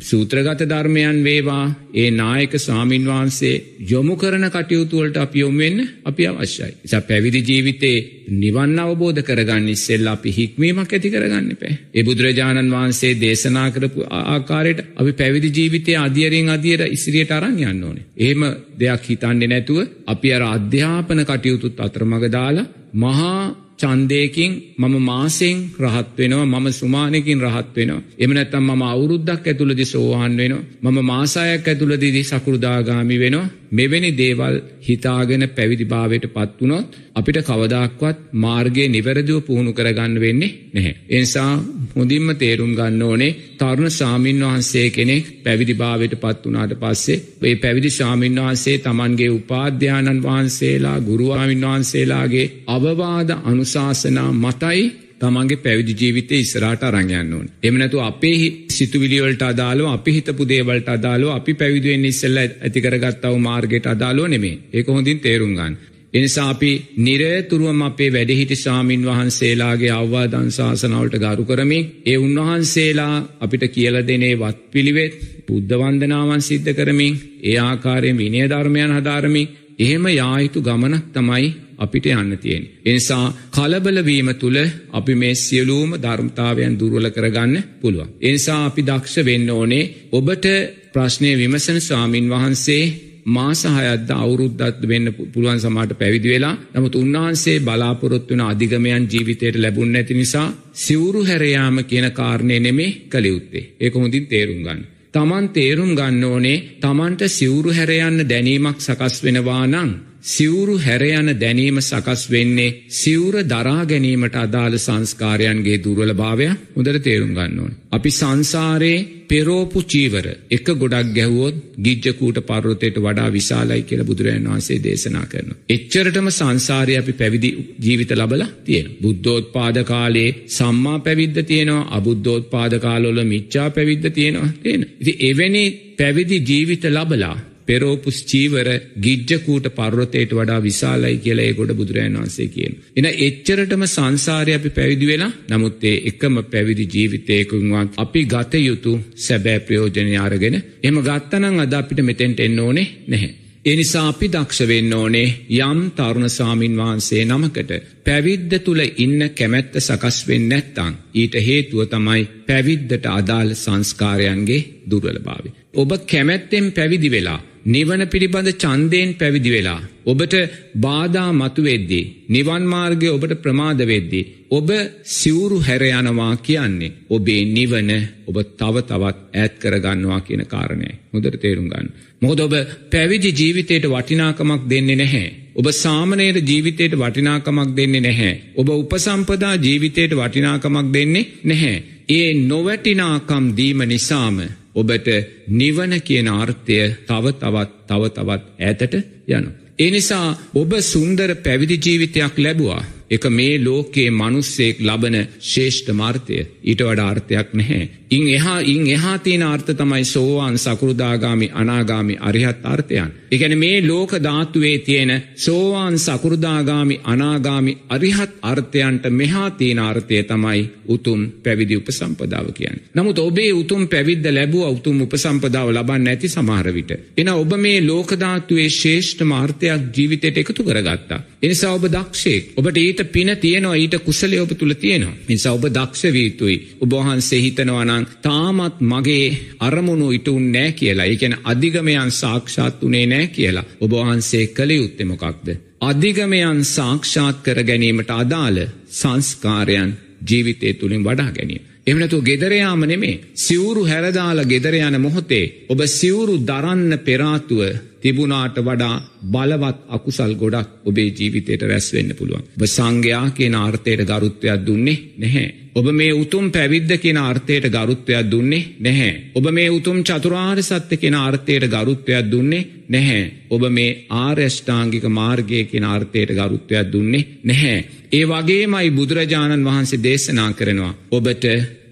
[0.00, 6.26] සූත්‍රගත ධර්මයන් වේවා ඒ නායක ස්වාමින් වහන්සේ යොමු කරන කටයුතු වලට අපි යොමු වෙන්න අපි
[6.26, 6.72] අවශ්‍යයි.
[6.74, 7.98] නිසා පැවිදි ජීවිතේ
[8.32, 11.74] නිවන් අවබෝධ කරගන්න ඉස්සෙල්ලා අපි හික්මීමක් ඇති කරගන්න එපා.
[11.94, 18.06] ඒ බුදුරජාණන් වහන්සේ දේශනා කරපු ආකාරයට අපි පැවිදි ජීවිතයේ අධියරින් අධියර ඉදිරියට අරන් යන්න ඕනේ.
[18.16, 18.42] එහෙම
[18.80, 26.46] දෙයක් හිතන්නේ නැතුව අපි අර අධ්‍යාපන කටයුතුත් අතරමඟ දාලා මහා ඡන්දයකින් මම මාසෙන් රහත් වෙනවා
[26.52, 28.02] මම සුමානකින් රහත් වෙනවා.
[28.18, 30.64] එහෙම නැත්නම් මම අවුරුද්දක් ඇතුළතදී සෝවාන් වෙනවා.
[30.84, 33.46] මම මාසයක් ඇතුළතදී සකෘදාගාමි වෙනවා.
[33.70, 40.94] මෙවැනි දේවල් හිතාගෙන පැවිදි භාවයට පත් වුණොත් අපිට කවදාක්වත් මාර්ගයේ නිවැරදිව පුහුණු කරගන්න වෙන්නේ නැහැ.
[41.08, 41.52] ඒ නිසා
[41.96, 47.90] හොඳින්ම තේරුම් ගන්න ඕනේ තරුණ ස්වාමින් වහන්සේ කෙනෙක් පැවිදි භාවයට පත් වුණාට පස්සේ මේ පැවිදි
[47.90, 53.30] ස්වාමින් වහන්සේ Tamanගේ උපාධ්‍යානන් වහන්සේලා ගුරුවාමින් වහන්සේලාගේ අවවාද
[53.66, 54.82] අනුශාසනා මතයි
[55.20, 57.52] තමන්ගේ පැවිදි ජීවිතේ ඉස්සරහට අරන් යන්න ඕනේ.
[57.62, 58.38] එහෙම නැතුව අපේ
[58.70, 63.86] සිතුවිලි වලට අදාළව අපි හිතපු දේවල්ට අදාළව අපි පැවිදි වෙන්න ඉස්සෙල්ලා ඇති කරගත්තා වූ මාර්ගයට
[63.86, 64.60] අදාළව නෙමෙයි.
[64.72, 65.76] ඒක හොඳින් තේරුම් ගන්න.
[66.14, 73.96] එනිසා අපි නිරේතුරුවම අපේ වැඩහිටි සාමීන් වහන්සේලාගේ අවවාදන් ශාසනවලට ගරු කරමින් ඒ උන්වහන්සේලා අපිට කියල
[74.04, 75.14] දෙනේ වත් පිළිවෙත්
[75.46, 82.64] බුද්ධවන්දනාවන් සිද්ධ කරමින් ඒ ආකාරයෙන් විනය ධර්මයන් හදාරමින් එහෙම යායුතු ගමනක් තමයි අපිට යන්න තියෙන.
[82.84, 84.58] එනිසා කලබලවීම තුළ
[84.90, 88.12] අපි මේ සියලූම ධර්මතාවයන් දුර්වල කරගන්න පුළුවන්.
[88.20, 90.46] එනිසා අපි දක්ෂ වෙන්න ඕනේ ඔබට
[90.92, 92.84] ප්‍රශ්නය විමසන ස්වාමින් වහන්සේ
[93.26, 100.14] මාසහයද්ද අවුරුද්දත් වෙන්න පුළුවන් සමාට පැවිදි වෙලා නමුත් උන්වහන්සේ බලාපොරොත්තු වන අධිගමයන් ජීවිතයට ලැබුණ ඇති
[100.14, 104.82] නිසා සිවුරු හැරයාම කියන කාරණය නෙමේ කළයුත්තේ ඒක හොඳින් තේරුම් ගන්න.
[105.14, 109.90] තමන් තේරුම් ගන්න ඕනේ තමන්ට සිවුරු හැරයන්න දැනීමක් සකස් වෙනවා නං
[110.26, 117.60] සිවුරු හැරයන දැනීම සකස් වෙන්නේ සිවුර දරා ගැනීමට අදාළ සංස්කාරයන්ගේ දුර්වල භාවය හොඳට තේරුම් ගන්න
[117.60, 117.72] ඕන.
[117.92, 125.26] අපි සංසාරයේ පෙරෝපු චීවර එක ගොඩක් ගැහුවොත් ගිජ්ජකූට පර්වතයට වඩා විශාලයි කියල බුදුරජන් වහන්සේ දේශනා
[125.26, 125.50] කරන.
[125.68, 128.86] එච්චරටම සංසාරය අපි පැවිදි ජීවිත ලබල තියෙන.
[129.00, 134.88] බුද්ධෝත් පාද කාලේ සම්මා පැවිද්ධ තියෙනවා අබුද්ධෝත් පාද කාලොල මිච්චා පැවිද්ධ තියෙනවා තියෙන.
[135.00, 135.64] ඉති එවැනි
[135.96, 137.36] පැවිදි ජීවිත ලබලා
[137.68, 138.68] පෙරෝපුස් චීවර
[139.00, 142.76] ගිජ්ජකූට පර්වතයට වඩා විශාලයි කියලා ඒ ගොඩ බුදුරජන් වන්සේ කියන.
[142.96, 148.92] එන එච්චරටම සංසාරය අපි පැවිදි වෙලා නමුත්තේ එකම පැවිදි ජීවිතයකුන්වත් අපි ගත යුතු
[149.22, 153.34] සැබෑ ප්‍රයෝජනය අරගෙන එම ගත්තනං අද අපිට මෙතෙන්ට එන්න ඕනේ නැහැ.
[153.64, 157.72] එනිසා අපි දක්ෂ වෙන්න ඕනේ යම් තරුණ සාමීන් වහන්සේ නමකට
[158.06, 165.50] පැවිද්ද තුළ ඉන්න කැමැත්ත සකස් වෙන්න නැත්තං ඊට හේතුව තමයි පැවිද්දට අදාළ සංස්කාරයන්ගේ දුර්වලභාවි.
[165.74, 169.80] ඔබ කැමැත්තෙන් පැවිදි වෙලා නිවන පිළිබඳ චන්දයෙන් පැවිදි වෙලා.
[170.06, 170.34] ඔබට
[170.76, 172.04] බාධා මතුවෙද්දී.
[172.28, 174.24] නිවන් මාර්ගය ඔබට ප්‍රමාද වෙද්දී.
[174.50, 174.68] ඔබ
[175.12, 176.92] සිවුරු හැරයනවා කියන්නේ.
[177.10, 177.90] ඔබේ නිවන
[178.26, 180.90] ඔබ තව තවත් ඇත් කරගන්නවා කියන කාරණය.
[181.12, 181.88] මුදර තේරුම් ගන්න.
[182.22, 182.54] මොහොද ඔබ
[182.90, 185.26] පැවිදි ජීවිතයට වටිනාකමක් දෙන්නේ නැහැ.
[185.54, 188.34] ඔබ සාමනයට ජීවිතයට වටිනාකමක් දෙන්නේ නැහැ.
[188.56, 191.76] ඔබ උපසම්පදා ජීවිතයට වටිනාකමක් දෙන්නේ නැහැ.
[192.08, 194.38] ඒ නොවැටිනාකම් දීම නිසාම
[194.76, 195.08] ඔබට
[195.50, 198.94] නිවන කියන ආර්ථය තව තවත් තව තවත් ඇතට
[199.28, 199.50] යනු.
[199.78, 202.82] ඒ නිසා ඔබ සුන්දර පැවිදි ජීවිතයක් ලැබවා.
[203.10, 207.88] එක මේ ලෝකයේ මනුස්සෙක් ලබන ශේෂ්ඨ මාර්ථය ඊට වඩා අර්ථයක් නැහැ.
[208.10, 213.12] ඉන් එහා ඉන් එහා තියෙන අර්ථ තමයි සෝවාන් සකෘදාගාමි අනාගාමි අරිහත් අර්ථයන්.
[213.32, 221.20] එකන මේ ලෝක ධාතුවේ තියෙන සෝවාන් සකෘදාගාමි අනාගාමි අරිහත් අර්ථයන්ට මෙහා තියෙන අර්ථය තමයි උතුම්
[221.42, 222.78] පැවිදි උපසම්පදාව කියන්න.
[222.94, 226.90] නමුත් ඔබේ උතුම් පැවිද්ද ලැබුව උතුම් උපසම්පදාව ලබන්න ඇති සමහර විට.
[227.16, 231.20] එන ඔබ මේ ලෝකධාතුවේ ශේෂ්ඨ මාර්ථයක් ජීවිතයට එකතු කරගත්තා.
[231.42, 235.14] එනිසා ඔබ දක්ෂයෙක් ඔබට ඊට පින තියෙනවා ඊට කුසලය ඔබ තුළ තියෙනවා.
[235.28, 242.82] නිසා ඔබ දක්ෂ වීතුයි ඔබහන්සේ හිතනවනම් තාමත් මගේ අරමුණු ඉටුන් නෑ කියලා ඒකැන අධිගමයන් සාක්ෂාත්
[242.82, 245.48] වනේ නෑ කියලා ඔබහන්සේ කළ යුත්තෙමොකක්ද.
[245.80, 248.58] අධිගමයන් සාක්ෂාත් කර ගැනීමට අදාළ
[248.90, 249.96] සංස්කාරයන්
[250.30, 251.64] ජීවිතය තුළින් වඩා ගැනීම.
[251.86, 257.60] එමනතු ගෙදරයාම නෙමේ සිවුරු හැරදාල ගෙදර යන මොහොතේ ඔබ සිවුරු දරන්න පෙරාතුව
[258.00, 258.96] තිබුණාට වඩා
[259.26, 262.44] බලවත් අකුසල් ගොඩක් ඔබේ ජීවිතයට රැස්වෙන්න පුළුවන්.
[262.54, 265.46] ඔබ සංඝයා කියන ආර්ථයට ගරුත්වයක් දුන්නේ නැහැ.
[265.76, 269.10] ඔබ මේ උතුම් පැවිද්ද කියෙන අර්ථයට ගරුත්වයක් දුන්නේ නැහැ.
[269.34, 273.24] ඔබ මේ උතුම් චතුරාර් සත්‍ය කෙන අර්ථයට ගරුත්වයක් දුන්නේ නැහැ.
[273.50, 277.84] ඔබ මේ ආර්යෂ්ඨාංගික මාර්ගය කියෙන අර්ථයට ගරුත්වයක් දුන්නේ නැහැ.
[278.10, 280.94] ඒ වගේමයි බුදුරජාණන් වහන්සේ දේශනා කරනවා.
[281.10, 281.44] ඔබට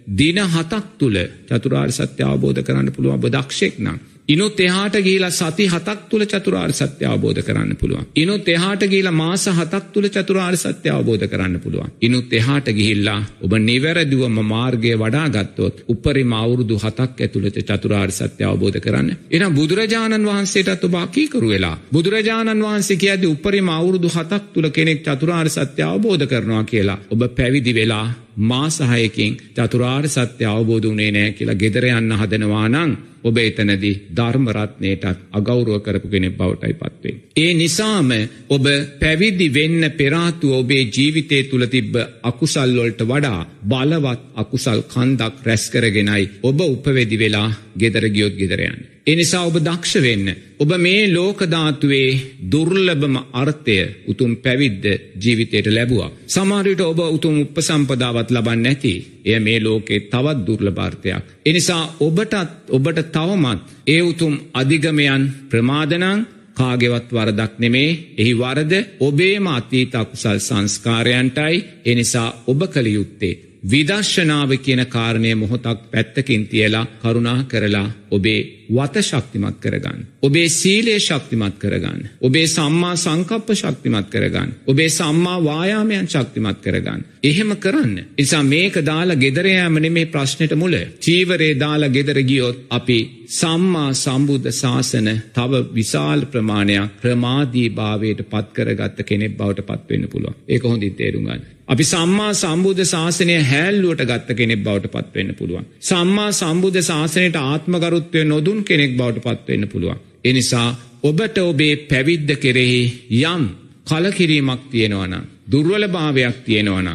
[0.08, 3.98] දින හතක් තුළ චතුරාර් සත්‍ය අවබෝධ කරන්න පුළුවන් ඔබ දක්ෂෙක් නම්.
[4.28, 8.06] ඉනුත් එහාට ගීලා සති හතක් තුළ චතුරාර් සත්‍ය අවබෝධ කරන්න පුළුවන්.
[8.16, 11.90] ඉනුත් එහාට ගීලා මාස හතක් තුළ චතුරාර් සත්‍ය අවබෝධ කරන්න පුළුවන්.
[12.02, 18.80] ඉනුත් එහාට ගිහිල්ලා ඔබ නිවැරදිවම මාර්ගය වඩා ගත්තොත් උපරිම අවුරුදු හතක් ඇතුළත චතුරාර් සත්‍ය අවබෝධ
[18.80, 19.12] කරන්න.
[19.30, 21.76] එනම් බුදුරජාණන් වහන්සේටත් ඔබ කීකරු වෙලා.
[21.92, 26.98] බුදුරජාණන් වහන්සේ කියද උපරිම අවුරුදු හතක් තුළ කෙනෙක් චතුරාර් සත්‍ය අවබෝධ කරනවා කියලා.
[27.10, 28.06] ඔබ පැවිදි වෙලා
[28.42, 35.80] මාසහයකින් චතුරාර් සත්‍ය අවබෝධ වනේ නෑ කියලා ගෙදර යන්න හදනවා නං ඔබ එතනදි ධර්මරත්නයටත් අගෞරුව
[35.80, 37.14] කරපු කෙනෙක් බවටයි පත්වේ.
[37.36, 38.10] ඒ නිසාම
[38.48, 38.64] ඔබ
[39.00, 47.18] පැවිදි වෙන්න පෙරාතු ඔබේ ජීවිතය තුළ තිබ්බ අකුසල්ලොල්ට වඩා බලවත් අකුසල් කන්දක් රැස්කරගෙනයි ඔබ උපවෙදි
[47.18, 48.93] වෙලා ගෙදරගියොත් ගෙදරයන්න.
[49.06, 50.28] එනිසා ඔබ දක්ෂ වෙන්න.
[50.58, 52.08] ඔබ මේ ලෝකධාතුවේ
[52.50, 54.84] දුර්ලභම අර්ථය උතුම් පැවිද්ද
[55.16, 56.10] ජීවිතයට ලැබවා.
[56.26, 58.94] සමාරයට ඔබ උතුම් උපසම්පදාවත් ලබන්න ඇති.
[59.24, 61.24] එය මේ ලෝකේ තවත් දුර්ලභාර්ථයක්.
[61.46, 62.34] එනිසා ඔබටත්
[62.70, 71.56] ඔබට තවමත් ඒ උතුම් අධිගමයන් ප්‍රමාදනං කාගෙවත් වරදක් නෙමේ එහි වරද ඔබේම අතීත අකුසල් සංස්කාරයන්ටයි
[71.84, 79.56] එනිසා ඔබ කළ යුත්තේ විදර්ශනාව කියන කාරණය මොහොතක් පැත්තකින් තියලා කරුණා කරලා ඔබේ වත ශක්තිමත්
[79.58, 80.06] කරගන්න.
[80.22, 82.02] ඔබේ සීලේ ශක්තිමත් කරගන්න.
[82.20, 84.52] ඔබේ සම්මා සංකප්ප ශක්තිමත් කරගන්න.
[84.66, 87.04] ඔබේ සම්මා වායාමයන් ශක්තිමත් කරගන්න.
[87.22, 87.96] එහෙම කරන්න.
[88.18, 90.76] නිසා මේක දාලා ගෙදරයෑමන මේ ප්‍රශ්නයට මුල.
[91.00, 92.98] චීවරේ දාලා ගෙදර ගියොත් අපි
[93.30, 100.34] සම්මා සම්බුද්ධ ශාසන තව විශාල් ප්‍රමාණයක් ප්‍රමාදී භාවයට පත්කරගත්ත කෙනෙක් බවට පත්වෙන්න පුළුව.
[100.48, 101.53] ඒක හොඳින් තේරුගන්න.
[101.68, 105.64] අපි සම්මා සම්බුද්ධ ශාසනය හැල්ලුවට ගත්ත කෙනෙක් බවට පත්වෙන්න පුළුවන්.
[105.82, 110.00] සම්මා සම්බුද්ධ ශාසනයට ආත්මගරුත්වය නොදුන් කෙනෙක් බවට පත්වෙන්න පුළුවන්.
[110.24, 110.68] එනිසා
[111.02, 112.82] ඔබට ඔබේ පැවිද්ද කෙරෙහි
[113.24, 113.44] යම්
[113.86, 115.14] කලකිරීමක් තියෙනවන.
[115.46, 116.88] දුර්වල භාවයක් තියෙනවන.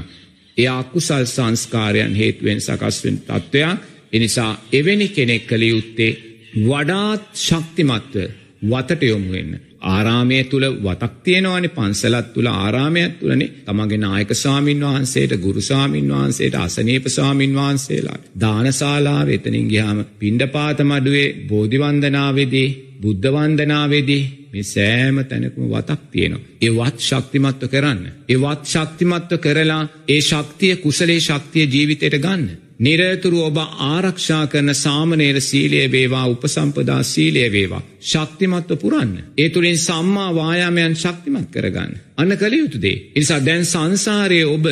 [0.58, 3.79] එය අකුසල් සංස්කාරයන් හේතුවෙන් සකස්වෙන් තත්ත්වයක්
[4.13, 6.12] එනිසා එවැනි කෙනෙක් කළ යුත්තේ
[6.60, 8.15] වඩාත් ශක්තිමත්ව
[8.63, 9.68] වතට යොමුවෙන්න.
[9.82, 17.08] ආරාමය තුළ වතක් තියෙනවානේ පන්සලත් තුළ ආරාමයක් තුළනේ තමගේ නායක ස්වාමින් වහන්සේට ගුරුසාමින් වහන්සේට අසනීප
[17.08, 18.20] ස්වාමින් වහන්සේලා.
[18.39, 22.70] දානශාලාව එතනින් ගියාම පිණ්ඩපාත මඩුවේ බෝධිවන්දනාවේදී
[23.02, 26.48] බුද්ධවන්දනාවේදී මේ සෑම තැනකම වතක් තියෙනවා.
[26.62, 28.02] ඒ වත් ශක්තිමත්ව කරන්න.
[28.30, 32.68] ඒ වත් ශක්තිමත්ව කරලා ඒ ශක්තිය කුසලේ ශක්තිය ජීවිතයට ගන්න.
[32.80, 37.82] නිරතුරු ඔබ ආරක්ෂා කරන සාමනේර සීලය වේවා උපසම්පදා සීලය වේවා.
[38.02, 39.13] ශක්තිමත්ව පුරන්න.
[39.38, 41.92] ඒ තුළින් සම්මා වායාමයන් ශක්තිමත් කරගන්න.
[42.18, 42.98] අන්න කළ යුතුදේ.
[43.15, 44.65] නිසා දැන් සංසාරය ඔබ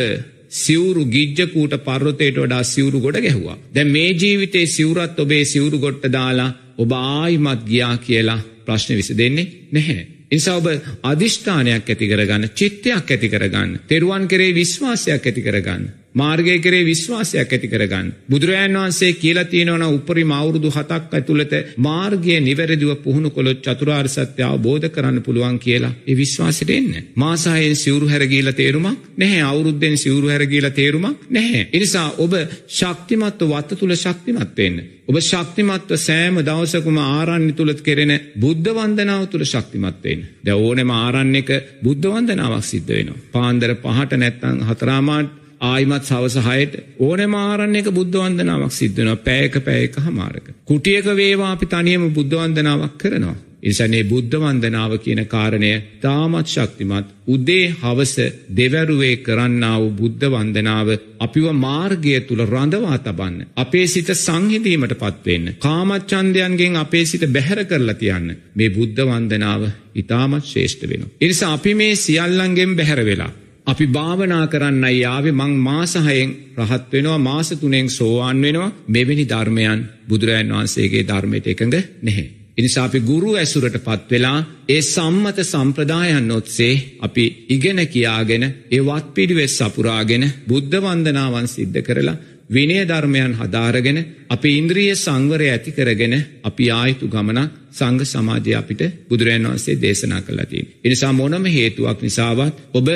[0.49, 3.57] සිවුරු ගිජ්ජකූට පර්වතයට වඩා සිවුරු ගොඩ ගැහවා.
[3.75, 9.51] දැ මේ ජීවිතේ සිවරත් ඔබේ සිවුරු ගොට්ට දාලා ඔබ ආයිමත් ගියා කියලා ප්‍රශ්න විසි දෙන්නේ
[9.71, 10.07] නැහැ.
[10.31, 10.67] නිසා ඔබ
[11.03, 13.79] අධිෂ්ඨානයක් ඇති කරගන්න චිත්තයක් ඇති කරගන්න.
[13.87, 15.83] තෙරුවන් කරේ විශ්වාසයක් ඇති කරගන්න.
[16.17, 18.07] මාර්ගය කරේ විශ්වාසයක් ඇති කරගන්න.
[18.27, 24.89] බුදුරජාන් වහන්සේ කියලා තියෙනවන උපරි මවුරුදු හතක් ඇතුළත මාර්ගය නිවැරදිව පුහුණු කොළොත් චතුරාර් සත්‍ය අවබෝධ
[24.89, 26.91] කරන්න පුළුවන් කියලා ඒ විශ්වාසයට එන්න.
[27.15, 31.63] මාසායෙන් සිවරු හැරගීල තේරුමක් නැහැ අවුරුද්දෙන් සිවරු හැරගීල තේරුමක් නැහැ.
[31.71, 32.33] එනිසා ඔබ
[32.69, 34.77] ශක්තිමත්ව වත්ත තුළ ශක්තිමත්වවෙන්න.
[35.07, 40.21] ඔබ ශක්තිමත්ව සෑම දවසකුම ආරණ්‍ය තුළත් කෙරෙන බුද්ධ වන්දනාව තුළ ශක්තිමත්වයෙන්.
[40.43, 41.51] ද ඕනෙම ආරන්න එක
[41.81, 43.25] බුද්ධ වන්දනාවක් සිද්ධ වෙනවා.
[43.31, 50.47] පාන්දර පහට නැත්තං හතරාමාට ආයිමත් සවසහයට ඕන මාරන්න එක බුද්ධවන්දනාවක් සිද්ධන පෑක පෑක හමාරක.
[50.65, 53.37] කුටියක වේවා අපි තනියම බුද්ධවන්දනාවක් කරනවා.
[53.63, 58.13] එසනේ බුද්ධවන්දනාව කියන කාරණය තාමත් ශක්තිමත් උදේ හවස
[58.49, 60.89] දෙවැරුවේ කරන්නාව බුද්ධ වන්දනාව
[61.19, 63.47] අපිව මාර්ගය තුළ රඳවා තබන්න.
[63.55, 65.55] අපේ සිත සංහිදීමට පත්වවෙන්න.
[65.57, 69.61] කාමච්චන්දයන්ගෙන් අපේ සිත බැහැර කරලා තියන්න මේ බුද්ධ වන්දනාව
[69.95, 71.03] ඉතාමත් ශේෂ්ඨ වෙන.
[71.21, 73.33] එනිසා අපි මේ සියල්ලන්ගෙන් බැහැර වෙලා.
[73.67, 80.51] අපි භාවනා කරන්න යාවේ මං මාසහයෙන් රහත් වෙනවා මාස තුනෙන් සෝවාන් වෙනවා මෙවැනි ධර්මයන් බුදුරජන්
[80.51, 82.27] වහන්සේගේ ධර්මයට එකඟ නැහැ.
[82.57, 89.07] එනිසා අපි ගුරු ඇසුරට පත් වෙලා ඒ සම්මත සම්ප්‍රදායන් ඔත්සේ අපි ඉගෙන කියාගෙන ඒ වත්
[89.13, 92.17] පිළිවෙස් සපුරාගෙන බුද්ධ වන්දනාවන් සිද්ධ කරලා
[92.49, 93.99] විනය ධර්මයන් හදාරගෙන
[94.29, 100.65] අපි ඉන්ද්‍රිය සංවරය ඇති කරගෙන අපි ආයුතු ගමනක් සංඝ සමාජය අපිට බුදුරජන් වහන්සේ දේශනා කළතින්.
[100.83, 102.87] එනිසා මොනම හේතුවක් නිසාවත් ඔබ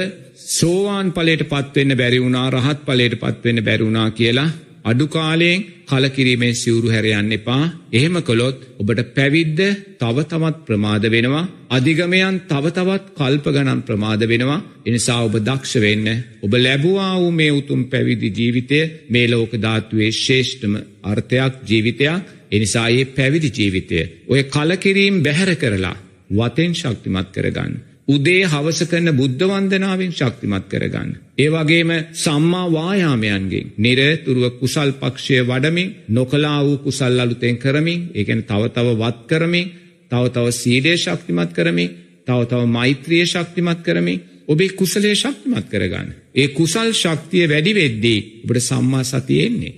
[0.51, 4.49] සෝවාන් පලට පත්වෙන්න බැරිවුණා රහත් පලට පත්වෙන්න බැරුණා කියලා
[4.83, 7.63] අඩුකාලයෙන් කලකිරීමේ සිවුරු හැරයන්න එපා.
[7.91, 9.59] එහෙම කොළොත් ඔබට පැවිද්ද
[9.99, 11.43] තව තවත් ප්‍රමාද වෙනවා.
[11.69, 14.59] අධිගමයන් තවතවත් කල්ප ගණන් ප්‍රමාද වෙනවා.
[14.85, 16.07] එනිසා ඔබ දක්ෂ වෙන්න.
[16.41, 22.25] ඔබ ලැබවා වූ මේ උතුම් පැවිදි ජීවිතය මේ ලෝක ධාත්තුවේ ශේෂ්ඨම අර්ථයක් ජීවිතයක්.
[22.51, 25.95] එනිසා ඒ පැවිදි ජීවිතය ඔය කලකිරීම් බැහැර කරලා
[26.31, 27.90] වතෙන් ශක්තිමත් කරගන්න.
[28.12, 31.10] උදේ හවස කරන බුද්ධ වන්දනාවෙන් ශක්තිමත් කරගන්න.
[31.38, 38.62] ඒ වගේම සම්මා වායාමයන්ගෙන් නිරතුරුව කුසල් පක්ෂය වඩමින් නොකලා වූ කුසල් අලුතෙන් කරමින් ඒකැන තව
[38.69, 39.67] තව වත් කරමින්
[40.12, 41.89] තව තව සීඩේ ශක්තිමත් කරමින්
[42.28, 46.10] තව තව මෛත්‍රිය ශක්තිමත් කරමින් ඔබේ කුසලේ ශක්තිමත් කරගන්න.
[46.36, 49.78] ඒ කුසල් ශක්තිය වැඩි වෙද්දී ඔබට සම්මා සතියෙන්නේ.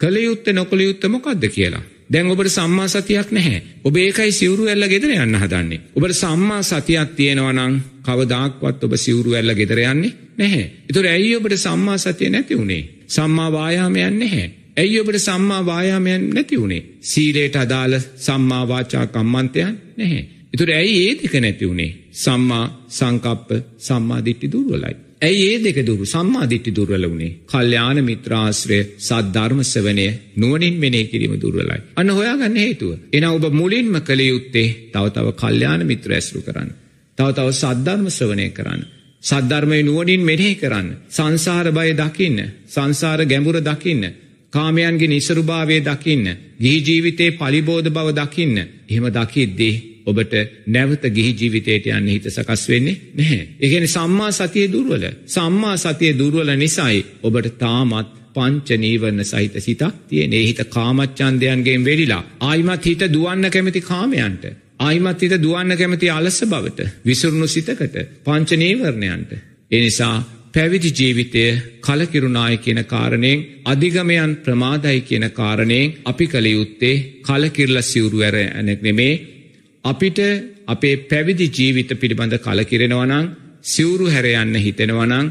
[0.00, 1.84] කළ යුත්ත නොකළ යුත්ත මොකක්ද කියලා.
[2.10, 3.62] දැන් ඔබට සම්මා සතියක් නැහැ.
[3.84, 5.80] ඔබ ඒකයි සිවුරු ඇල්ල ගෙදර යන්න හදන්නේ.
[5.94, 10.66] ඔබට සම්මා සතියක් තියෙනවා නම් කවදාක්වත් ඔබ සිවුරු ඇල්ල ගෙදර යන්නේ නැහැ.
[10.88, 12.82] ඒතොර ඇයි ඔබට සම්මා සතිය නැති වුණේ?
[13.08, 14.46] සම්මා වායාමයක් නැහැ.
[14.76, 16.82] ඇයි ඔබට සම්මා වායාමයන් නැති වුණේ?
[17.02, 20.22] සීලයට අදාළ සම්මා වාචා කම්මන්තයන් නැහැ.
[20.52, 21.90] ඒතොර ඇයි ඒ දෙක නැති වුණේ?
[22.14, 24.96] සම්මා සංකප්ප සම්මා දිට්ඨි දුර්වලයි.
[25.22, 31.80] ඇයි ඒ දෙක දුරු සම්මාධිට්ටි දුර්වල වුණේ කල්්‍යාන මිත්‍රාශ්‍රය සද්ධර්මසවනය නුවනින් මෙනේ කිරීම දුර්වලයි.
[31.94, 32.90] අන්න හොයාගන්න හේතුව.
[33.12, 36.70] එන ඔබ මුලින්ම කළ යුත්තේ තව තව කල්්‍යාන මිත්‍ර ඇස්රු කරන්න.
[37.18, 38.82] තව තව සද්ධර්ම ශ්‍රවනය කරන්න.
[39.22, 40.88] සද්ධර්මය නුවනින් මෙනෙහි කරන්න.
[41.08, 42.38] සංසාර බය දකින්න.
[42.66, 44.04] සංසාර ගැඹුර දකින්න.
[44.52, 46.26] කාමයන්ගේ නිසරුභාවය දකින්න.
[46.60, 48.56] ගිහි ජීවිතේ පලිබෝධ බව දකින්න.
[48.86, 50.34] එහෙම දකිද්දී ඔබට
[50.68, 53.40] නැවත ගිහි ජීවිතයට යන්න හිත සකස් වෙන්නේ නැහැ.
[53.60, 55.08] ඒගැන සම්මා සතිය දුර්වල.
[55.28, 60.32] සම්මා සතිය දුර්වල නිසයි ඔබට තාමත් පංච නීවරණ සහිත සිතක් තියෙන.
[60.32, 64.46] ඒ හිත කාමච්ඡන්දයන්ගෙන් වෙලිලා ආයිමත් හිත දුවන්න කැමති කාමයන්ට.
[64.78, 69.30] ආයිමත් හිත දුවන්න කැමති අලස බවට, විසුරුණු සිතකට, පංච නීවරණයන්ට.
[69.70, 70.16] ඒ නිසා
[70.54, 71.44] පැවිදි ජීවිතය
[71.80, 79.14] කලකිරුණාය කියන කාරණයෙන් අධිගමයන් ප්‍රමාදයි කියන කාරණයෙන් අපි කළ යුත්තේ කලකිරල සිවුරු ඇර ඇනෙක් නෙමේ
[79.86, 80.18] අපිට
[80.66, 83.26] අපේ පැවිදි ජීවිත පිළිබඳ කලකිරෙනවනං
[83.64, 85.28] සිවුරු හැරයන්න හිතෙනවනං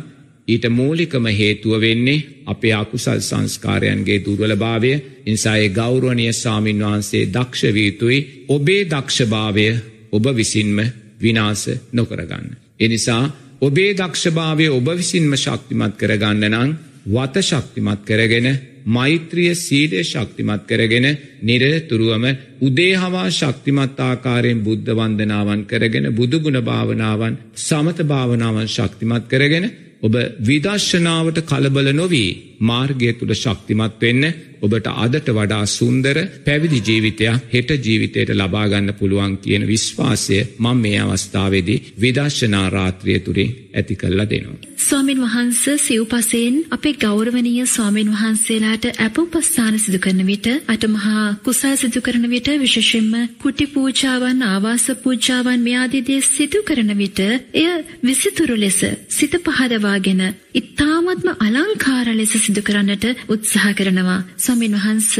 [0.48, 4.92] ඊට මූලිකම හේතුව වෙන්නේ අපේ අකුසල් සංස්කාරයන්ගේ දුර්වලභාවය
[5.26, 9.68] ඉන්සායේ ගෞරුවනය සාමීන් වහන්සේ දක්ෂවීතුයි ඔබේ දක්ෂභාවය
[10.12, 10.78] ඔබ විසින්ම
[11.22, 12.48] විනාස නොකරගන්න.
[12.80, 13.24] එනිසා
[13.62, 16.72] ඔබේ දක්ෂභාවය ඔබ විසින්ම ශක්තිමත් කරගන්න නං
[17.08, 18.48] වත ශක්තිමත් කරගෙන
[18.88, 21.08] මෛත්‍රිය සීලය ශක්තිමත් කරගෙන
[21.42, 22.26] නිරතුරුවම
[22.62, 29.66] උදේහවා ශක්තිමත් ආකාරයෙන් බුද්ධ වන්දනාවන් කරගෙන බුදුගුණ භාවනාවන් සමත භාවනාවන් ශක්තිමත් කරගෙන
[30.02, 34.24] ඔබ විදර්ශනාවට කලබල නොවී මාර්ගය තුළ ශක්තිමත් වෙන්න
[34.66, 41.82] ඔබට අදට වඩා සුන්දර පැවිදි ජීවිතයක් හෙට ජීවිතයට ලබාගන්න පුළුවන් කියන විශ්වාසය මං මේ අවස්ථාවේදී
[41.98, 44.58] විදර්ශනා රාත්‍රිය තුරින් ඇති කල්ලා දෙනවා.
[44.80, 52.26] ස්වාමින් වහන්ස සිව්පසයෙන් අපේ ගෞරවනීය ස්වාමින් වහන්සේලාට ඇපුපස්ථාන සිදු කරන විට අටමහා කුසල් සිදු කරන
[52.30, 57.20] විට විශේෂයෙන්ම කුටි පූජාවන් ආවාස පූජාවන් මේ ආදී දේ සිදු කරන විට
[57.56, 57.68] එය
[58.04, 60.22] විසිතුරු ලෙස සිත පහදවාගෙන
[60.56, 64.20] ඉතාමත්ම අලංකාර ලෙස සිදු කරන්නට උත්සාහ කරනවා.
[64.56, 65.14] ස්වාමින් වහන්ස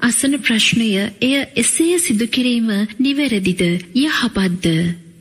[0.00, 0.86] අසන ප්‍රශ්නය
[1.20, 3.60] එය එසේ සිදු කිරීම නිවැරදිද
[3.94, 4.66] යහපත්ද?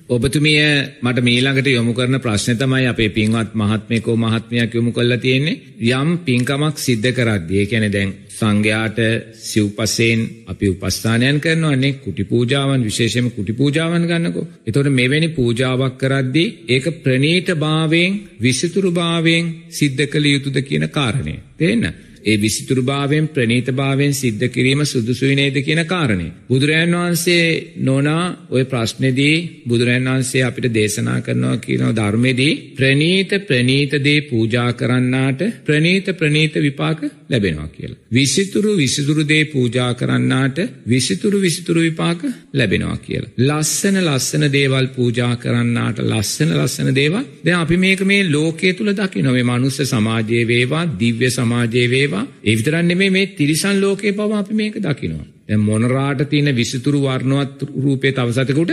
[0.09, 0.61] ඔබතුමිය
[1.01, 5.59] මට මීළඟට යොමු කරන ප්‍රශ්න තමයි අපේ පින්වත් මහත්මයකෝ මහත්මයක් යොමු කරලා තියෙන්නේ
[5.91, 8.99] යම් පින්කමක් සිද්ධ කරද්දී ඒ කියන්නේ දැන් සංඝයාට
[9.41, 14.47] සිව්පසයෙන් අපි උපස්ථානයන් කරනවානේ කුටි පූජාවන් විශේෂයෙන්ම කුටි පූජාවන් ගන්නකෝ.
[14.65, 21.35] එතකොට මෙවැනි පූජාවක් කරද්දී ඒක ප්‍රණීත භාවයෙන් විසිතුරු භාවයෙන් සිද්ධ කළ යුතුද කියන කාරණය.
[21.55, 21.87] තේන්න.
[22.27, 26.31] ඒ විසිතුරුභාවයෙන් ප්‍රනීතභාවයෙන් සිද්ධ කිරීම සුදුසුයි නේද කියන කාරණේ.
[26.49, 27.43] බුදුරජාන් වහන්සේ
[27.79, 29.35] නොනා ওই ප්‍රශ්නේදී
[29.67, 36.99] බුදුරජාන් වහන්සේ අපිට දේශනා කරනවා කියන ධර්මයේදී ප්‍රනීත ප්‍රනීත දේ පූජා කරන්නාට ප්‍රනීත ප්‍රනීත විපාක
[37.29, 37.99] ලැබෙනවා කියලා.
[38.11, 42.21] විසිතුරු විසිතුරු දේ පූජා කරන්නාට විසිතුරු විසිතුරු විපාක
[42.53, 43.31] ලැබෙනවා කියලා.
[43.39, 49.33] ලස්සන ලස්සන දේවල් පූජා කරන්නාට ලස්සන ලස්සන දේවල් දැන් අපි මේක මේ ලෝකයේ තුල දකිනවා
[49.33, 54.53] මේ මනුස්ස සමාජයේ වේවා දිව්‍ය සමාජයේ වේවා ඒ විතරක් නෙමෙයි මේ තිරිසන් ලෝකේ පව අපි
[54.53, 55.25] මේක දකිනවා.
[55.47, 58.71] දැන් මොනරාට තියෙන විසිතුරු වර්ණවත් රූපේ තව සතෙකුට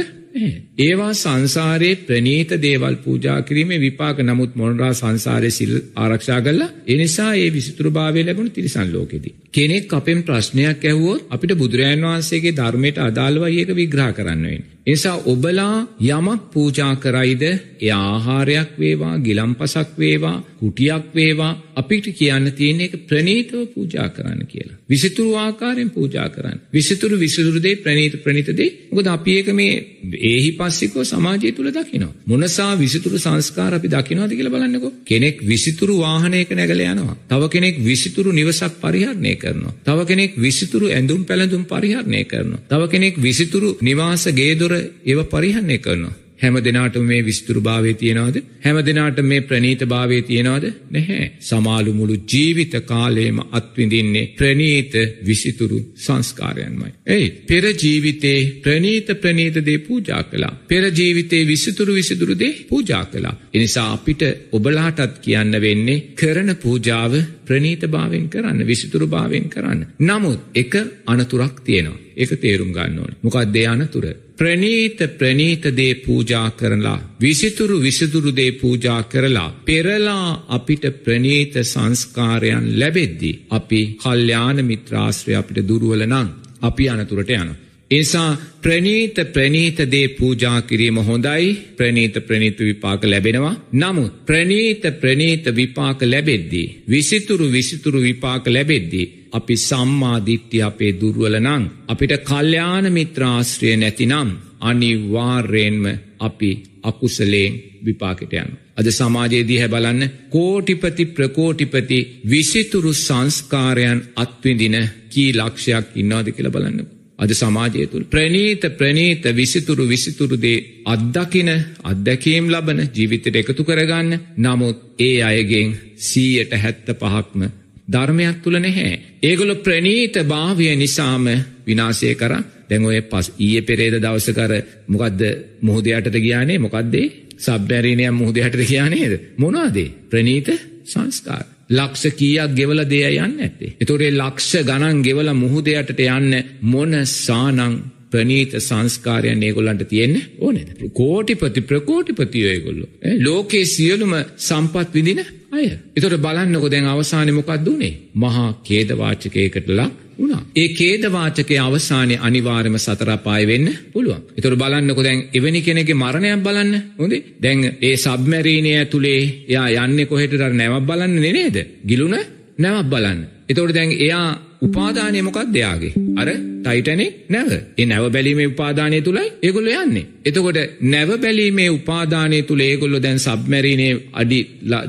[0.79, 6.70] ඒවා සංසාරයේ ප්‍රනීත දේවල් පූජා කිරීමේ විපාක නමුත් මොනරා සංසාරයේ සිල් ආරක්ෂා කළා.
[6.87, 9.35] ඒ නිසා ඒ විසිතුරු භාවය ලැබුණ තිරිසන් ලෝකෙදී.
[9.53, 14.75] කෙනෙක් අපෙන් ප්‍රශ්නයක් ඇහුවොත් අපිට බුදුරජාන් වහන්සේගේ ධර්මයට අදාළවයි ඒක විග්‍රහ කරන්න වෙන්නේ.
[14.87, 15.77] එනිසා ඔබලා
[16.09, 23.62] යමක් පූජා කරයිද ඒ ආහාරයක් වේවා ගිලම්පසක් වේවා කුටියක් වේවා අපිට කියන්න තියෙන එක ප්‍රනීතව
[23.75, 24.77] පූජා කරන්න කියලා.
[24.88, 26.59] විසිතුරු ආකාරයෙන් පූජා කරන්න.
[26.70, 28.70] විසිතුරු විසිතුරු දේ ප්‍රනීත ප්‍රනීත දේ.
[28.90, 29.75] මොකද අපි ඒක මේ
[30.24, 32.12] ඒහි පස්සිකව සමාජය තුල දකිනවා.
[32.26, 34.92] මොනසා විසිතුරු සංස්කාර අපි දකිනවද කියලා බලන්නකෝ.
[35.04, 37.16] කෙනෙක් විසිතුරු වාහනයක නැගලා යනවා.
[37.28, 39.76] තව කෙනෙක් විසිතුරු නිවසක් පරිහරණය කරනවා.
[39.84, 42.64] තව කෙනෙක් විසිතුරු ඇඳුම් පැළඳුම් පරිහරණය කරනවා.
[42.68, 44.72] තව කෙනෙක් විසිතුරු නිවාස ගේදොර
[45.04, 46.14] ඒව පරිහරණය කරනවා.
[46.44, 48.37] හැම දෙනාට මේ විස්තුරු භාවය තියෙනවද?
[48.64, 50.64] හැම දෙනාට මේ ප්‍රනීත භාවය තියෙනවද?
[50.90, 51.26] නැහැ.
[51.40, 54.94] සමාලු මුළු ජීවිත කාලයේම අත්විඳින්නේ ප්‍රනීත
[55.26, 56.90] විසිතුරු සංස්කාරයන්මයි.
[57.09, 60.54] එයි පෙර ජීවිතේ ප්‍රනීත ප්‍රනීත දේ පූජා කළා.
[60.68, 63.35] පෙර ජීවිතේ විසිතුරු විසිතුරු දේ පූජා කළා.
[63.54, 67.12] එනිසා අපිට ඔබලාටත් කියන්න වෙන්නේ කරන පූජාව
[67.46, 69.87] ප්‍රනීත භාවයෙන් කරන්න විසිතුරු භාවයෙන් කරන්න.
[70.00, 70.74] නමුත් එක
[71.07, 72.04] අනතුරක් තියෙනවා.
[72.16, 73.18] ඒක තේරුම් ගන්න ඕනේ.
[73.22, 74.07] මොකක්ද ඒ අනතුර?
[74.38, 83.35] ප්‍රනීත ප්‍රනීත දේ පූජා කරලා විසිතුරු විසිතුරු දේ පූජා කරලා පෙරලා අපිට ප්‍රනීත සංස්කාරයන් ලැබෙද්දී
[83.51, 86.29] අපි කල්යාණ මිත්‍රාශ්‍රය අපිට දුර්වල නම්
[86.61, 87.63] අපි අනතුරට යනවා.
[87.90, 96.03] එසා ප්‍රනීත ප්‍රනීත දේ පූජා කිරීම හොඳයි ප්‍රනීත ප්‍රනීත විපාක ලැබෙනවා නමුත් ප්‍රනීත ප්‍රනීත විපාක
[96.05, 105.85] ලැබෙද්දී විසිතුරු විසිතුරු විපාක ලැබෙද්දී අපි සම්මාධිට්්‍ය අපේ දුර්වල නං අපිට කල්්‍යාන මිත්‍රාශ්‍රය නැතිනම් අනිවාර්යෙන්ම
[106.20, 106.51] අපි
[106.83, 108.51] අකුසලයෙන් විපාකට යන.
[108.77, 111.99] අද සමාජයේදී හැ බලන්න කෝටිපති ප්‍රකෝටිපති
[112.31, 114.77] විසිතුරු සංස්කාරයන් අත්විඳින
[115.11, 117.04] කී ලක්ෂයක් ඉන්නවාද කියලා බලන්න.
[117.18, 118.05] අද සමාජය තුළ.
[118.05, 121.50] ප්‍රනීත ප්‍රනීත විසිතුරු විසිතුරුදේ අත්දකින
[121.83, 124.11] අත්දැකීම් ලබන ජීවිතයට එකතු කරගන්න.
[124.37, 127.42] නමුත් ඒ අයගෙන් සීයට හැත්ත පහක්ම
[127.88, 128.92] ධර්මයක් තුළ නැහැ.
[129.22, 131.27] ඒගොල ප්‍රනීත භාවය නිසාම
[131.66, 132.33] විනාසය කර.
[132.68, 134.53] දැන් ඔය පස් ඊය පෙරේද දවසකර
[134.88, 135.20] මොකක්ද
[135.61, 136.59] මුහදයටට ගියානේ?
[136.59, 137.07] මොකක්දේ
[137.38, 139.94] සබ්බැරීනයක් මුහදයටට කියයානේද මොනවාදේ?
[140.11, 140.48] ප්‍රනීත
[140.85, 141.54] සංස්කාර.
[141.70, 143.74] ලක්ෂ කීයක් ගෙවල දෙය යන්න ඇත්තේ.
[143.81, 150.68] එතොරේ ලක්ෂ ගණන් ගෙවල මුහුදයටට යන්න මොන සානං ප්‍රනීත සංස්කාරයන් ඒගොල්ලන්ට තියෙන්න ඕනෙද.
[150.92, 152.87] කෝටිපති ප්‍රකෝටිපතියෝ ඒගොල්ලො.
[153.20, 155.66] ලෝකයේ සියලුම සම්පත් විදින අය.
[155.96, 157.92] එතොට බලන්නකො දැන් අවසානමොකක් දුනේ.
[158.14, 160.42] මහා කේදවාචකයකට ලක් වුණා.
[160.55, 164.22] ඒ කේදවාචකය අවසානය අනිවාර්යම සතරපාය වෙන්න පුළුවන්.
[164.37, 166.72] එතකොට බලන්නකො දැන් එවැනි කෙනෙක්ගේ මරණයක් බලන්න.
[166.98, 167.22] හොඳේ.
[167.40, 171.57] දැන් ඒ සබ්මැරීනය ඇතුලේ එයා යන්නේ කොහෙටද නැවක් බලන්න නේද?
[171.85, 172.16] ගිලුණ
[172.59, 173.20] නැවක් බලන්න.
[173.48, 174.27] එතකොට දැන් එයා
[174.62, 175.94] උපාදානය මොකක්ද එයාගේ?
[176.16, 176.29] අර
[176.64, 177.50] ටයිටනික් නැව.
[177.79, 180.07] ඒ නැව බැලීමේ උපාදානය තුලයි ඒගොල්ලෝ යන්නේ.
[180.24, 180.59] එතකොට
[180.92, 184.38] නැව බැලීමේ උපාදානය තුල ඒගොල්ලෝ දැන් සබ්මැරීනේ අඩි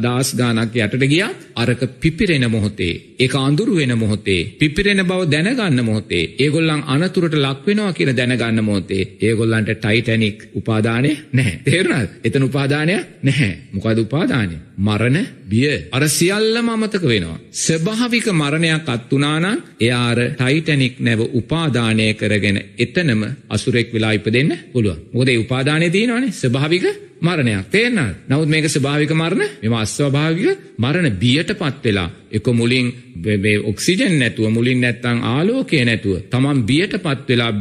[0.03, 1.31] දාස් ගානක් යටට ගියා.
[1.55, 7.93] අරක පිපිරෙන මොහොතේ, ඒක අඳුරු වෙන මොහොතේ, පිපිරෙන බව දැනගන්න මොහොතේ, ඒගොල්ලන් අනතුරට ලක් වෙනවා
[7.93, 11.59] කියලා දැනගන්න මොහොතේ, ඒගොල්ලන්ට ටයිටනික් උපාදානය නැහැ.
[11.65, 12.09] තේරුණාද?
[12.23, 13.51] එතන උපාදානය නැහැ.
[13.71, 14.55] මොකද උපාදානය?
[14.77, 15.71] මරණ බිය.
[15.91, 17.39] අර සියල්ලම අමතක වෙනවා.
[17.53, 21.21] ස්වභාවික මරණයක් අත් වුණා නම් එයා අර ටයිටනික් නැව
[21.65, 24.99] උපාදානය කරගෙන එතනම අසුරෙක් වෙලා ඉපදෙන්න පුළුවන්.
[25.13, 26.85] මොකද ඒ උපාදානයේ තියෙනවනේ ස්වභාවික
[27.21, 27.65] මරණයක්.
[27.67, 28.15] තේරෙනවද?
[28.27, 30.47] නමුත් මේක ස්වභාවික මරණ, මේව අස්වාභාවික
[30.77, 32.87] මරණ බියටපත් වෙලා එක මුලින්
[33.35, 37.51] මේ ඔක්සිජන් නැතුව මුලින් නැත්තම් ආලෝකය නැතුව තමන් බියටපත් වෙලා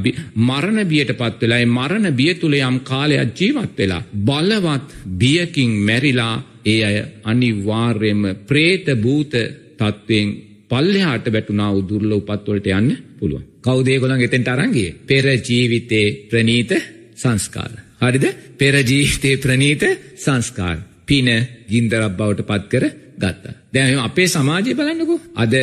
[0.40, 4.88] මරණ බියටපත් වෙලා ඒ මරණ බිය තුල යම් කාලයක් ජීවත් වෙලා බලවත්
[5.18, 9.32] බියකින් මැරිලා ඒ අය අනිවාර්යයෙන්ම പ്രേත භූත
[9.78, 10.28] තත්වෙන්
[10.70, 13.53] පල්ලෙහාට වැටුණා වූ දුර්ලභ උපත් වලට යන්න පුළුවන්.
[13.64, 14.96] කවුද ඒගොල්ලන් එතෙන්ට අරන් ගියේ?
[15.06, 16.72] පෙර ජීවිතේ ප්‍රනීත
[17.16, 17.72] සංස්කාර.
[18.00, 18.26] හරිද?
[18.58, 19.82] පෙර ජීවිතේ ප්‍රනීත
[20.16, 20.78] සංස්කාර.
[21.06, 21.30] පින
[21.70, 22.84] ගින්දරක් බවට පත් කර
[23.16, 23.54] ගත්තා.
[23.74, 25.20] දැන් අපේ සමාජය බලන්නකෝ.
[25.34, 25.54] අද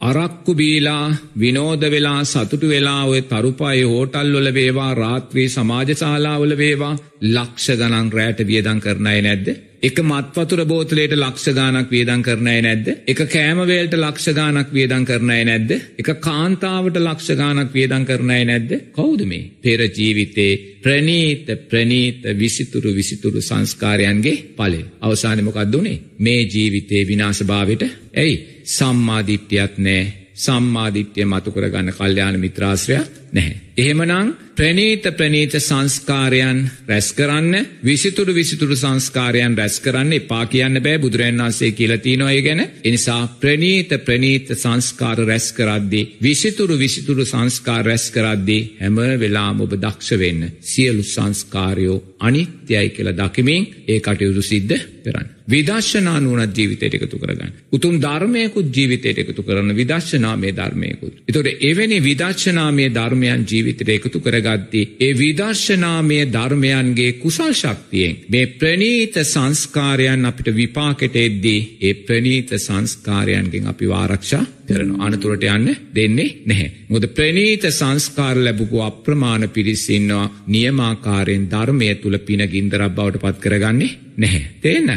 [0.00, 6.94] අරක්කු බීලා විනෝද වෙලා සතුටු වෙලා ඔය තරුපායේ හෝටල් වල වේවා රාත්‍රී සමාජ ශාලාවල වේවා
[7.26, 9.48] ලක්ෂ ගණන් රැට වියදම් කරන අය නැද්ද?
[9.82, 12.88] එක මත්වතුර බෝතලයට ලක්ෂ ගානක් වියදම් කරන අය නැද්ද?
[13.04, 15.72] එක කෑම වේලට ලක්ෂ ගානක් වියදම් කරන අය නැද්ද?
[15.98, 18.76] එක කාන්තාවට ලක්ෂ ගානක් වියදම් කරන අය නැද්ද?
[18.94, 19.48] කවුද මේ?
[19.60, 24.84] පෙර ජීවිතේ ප්‍රනීත ප්‍රනීත විසිතුරු විසිතුරු සංස්කාරයන්ගේ ඵලය.
[25.00, 25.98] අවසානයේ මොකක්ද උනේ?
[26.18, 27.82] මේ ජීවිතේ විනාශභාවයට
[28.14, 28.36] ඇයි?
[28.66, 30.12] සම්මාදිට්ඨියක් නැහැ.
[30.36, 33.60] සම්මාදිට්්‍යය මතු කරගන්න කල්්‍යාන මිත්‍රාශ්‍රයක් නැහැ.
[33.74, 41.40] එහෙමනං ප්‍රනීත ප්‍රනීත සංස්කාරයන් රැස් කරන්න විසිතුරු විසිතුරු සංස්කාරයන් රැස් කරන්න එපා කියන්න බෑ බුදුරන්
[41.40, 46.18] වන්සේ කියලති නොය ගැන එනිසා ප්‍රනීත ප්‍රනීත සංස්කාර රැස් කරද්දී.
[46.22, 53.62] විසිතුරු විසිතුරු සංස්කාර රැස් කරද්දී හැම වෙලාම ඔබ දක්ෂ වෙන්න සියලු සංස්කාරයෝ අනිත්‍යයි කියලා දකිමින්
[53.88, 55.28] ඒ කටයුතු සිද්ධ කරන්න.
[55.48, 57.52] විදර්ශනා නුවනත් ජීවිතයට එකතු කරගන්න.
[57.72, 61.14] උතුම් ධර්මයකුත් ජීවිතයට එකතු කරන විදර්ශනාමය ධර්මයකුත්.
[61.28, 62.88] එතොට එවැනි විදර්ශනාමය
[63.22, 64.96] ධර්මයන් ජීවිතයට එකතු කරගද්දී.
[64.98, 68.16] ඒ විදර්ශනාමය ධර්මයන්ගේ කුසල් ශක්තියෙන්.
[68.28, 76.30] මේ ප්‍රනීත සංස්කාරයන් අපිට විපාකට එද්දී ඒ ප්‍රනීත සංස්කාරයන්ගෙන් අපි වාරක්ෂා කරන අනතුරට යන්න දෙන්නේ
[76.46, 76.70] නැහැ.
[76.88, 84.46] මොද ප්‍රනීත සංස්කාර ලැබපු අප්‍රමාණ පිරිසින්නවා නියමාකාරයෙන් ධර්මය තුළ පින ගින්දරක් බවට පත් කරගන්නේ නැහැ.
[84.60, 84.90] තේන්න.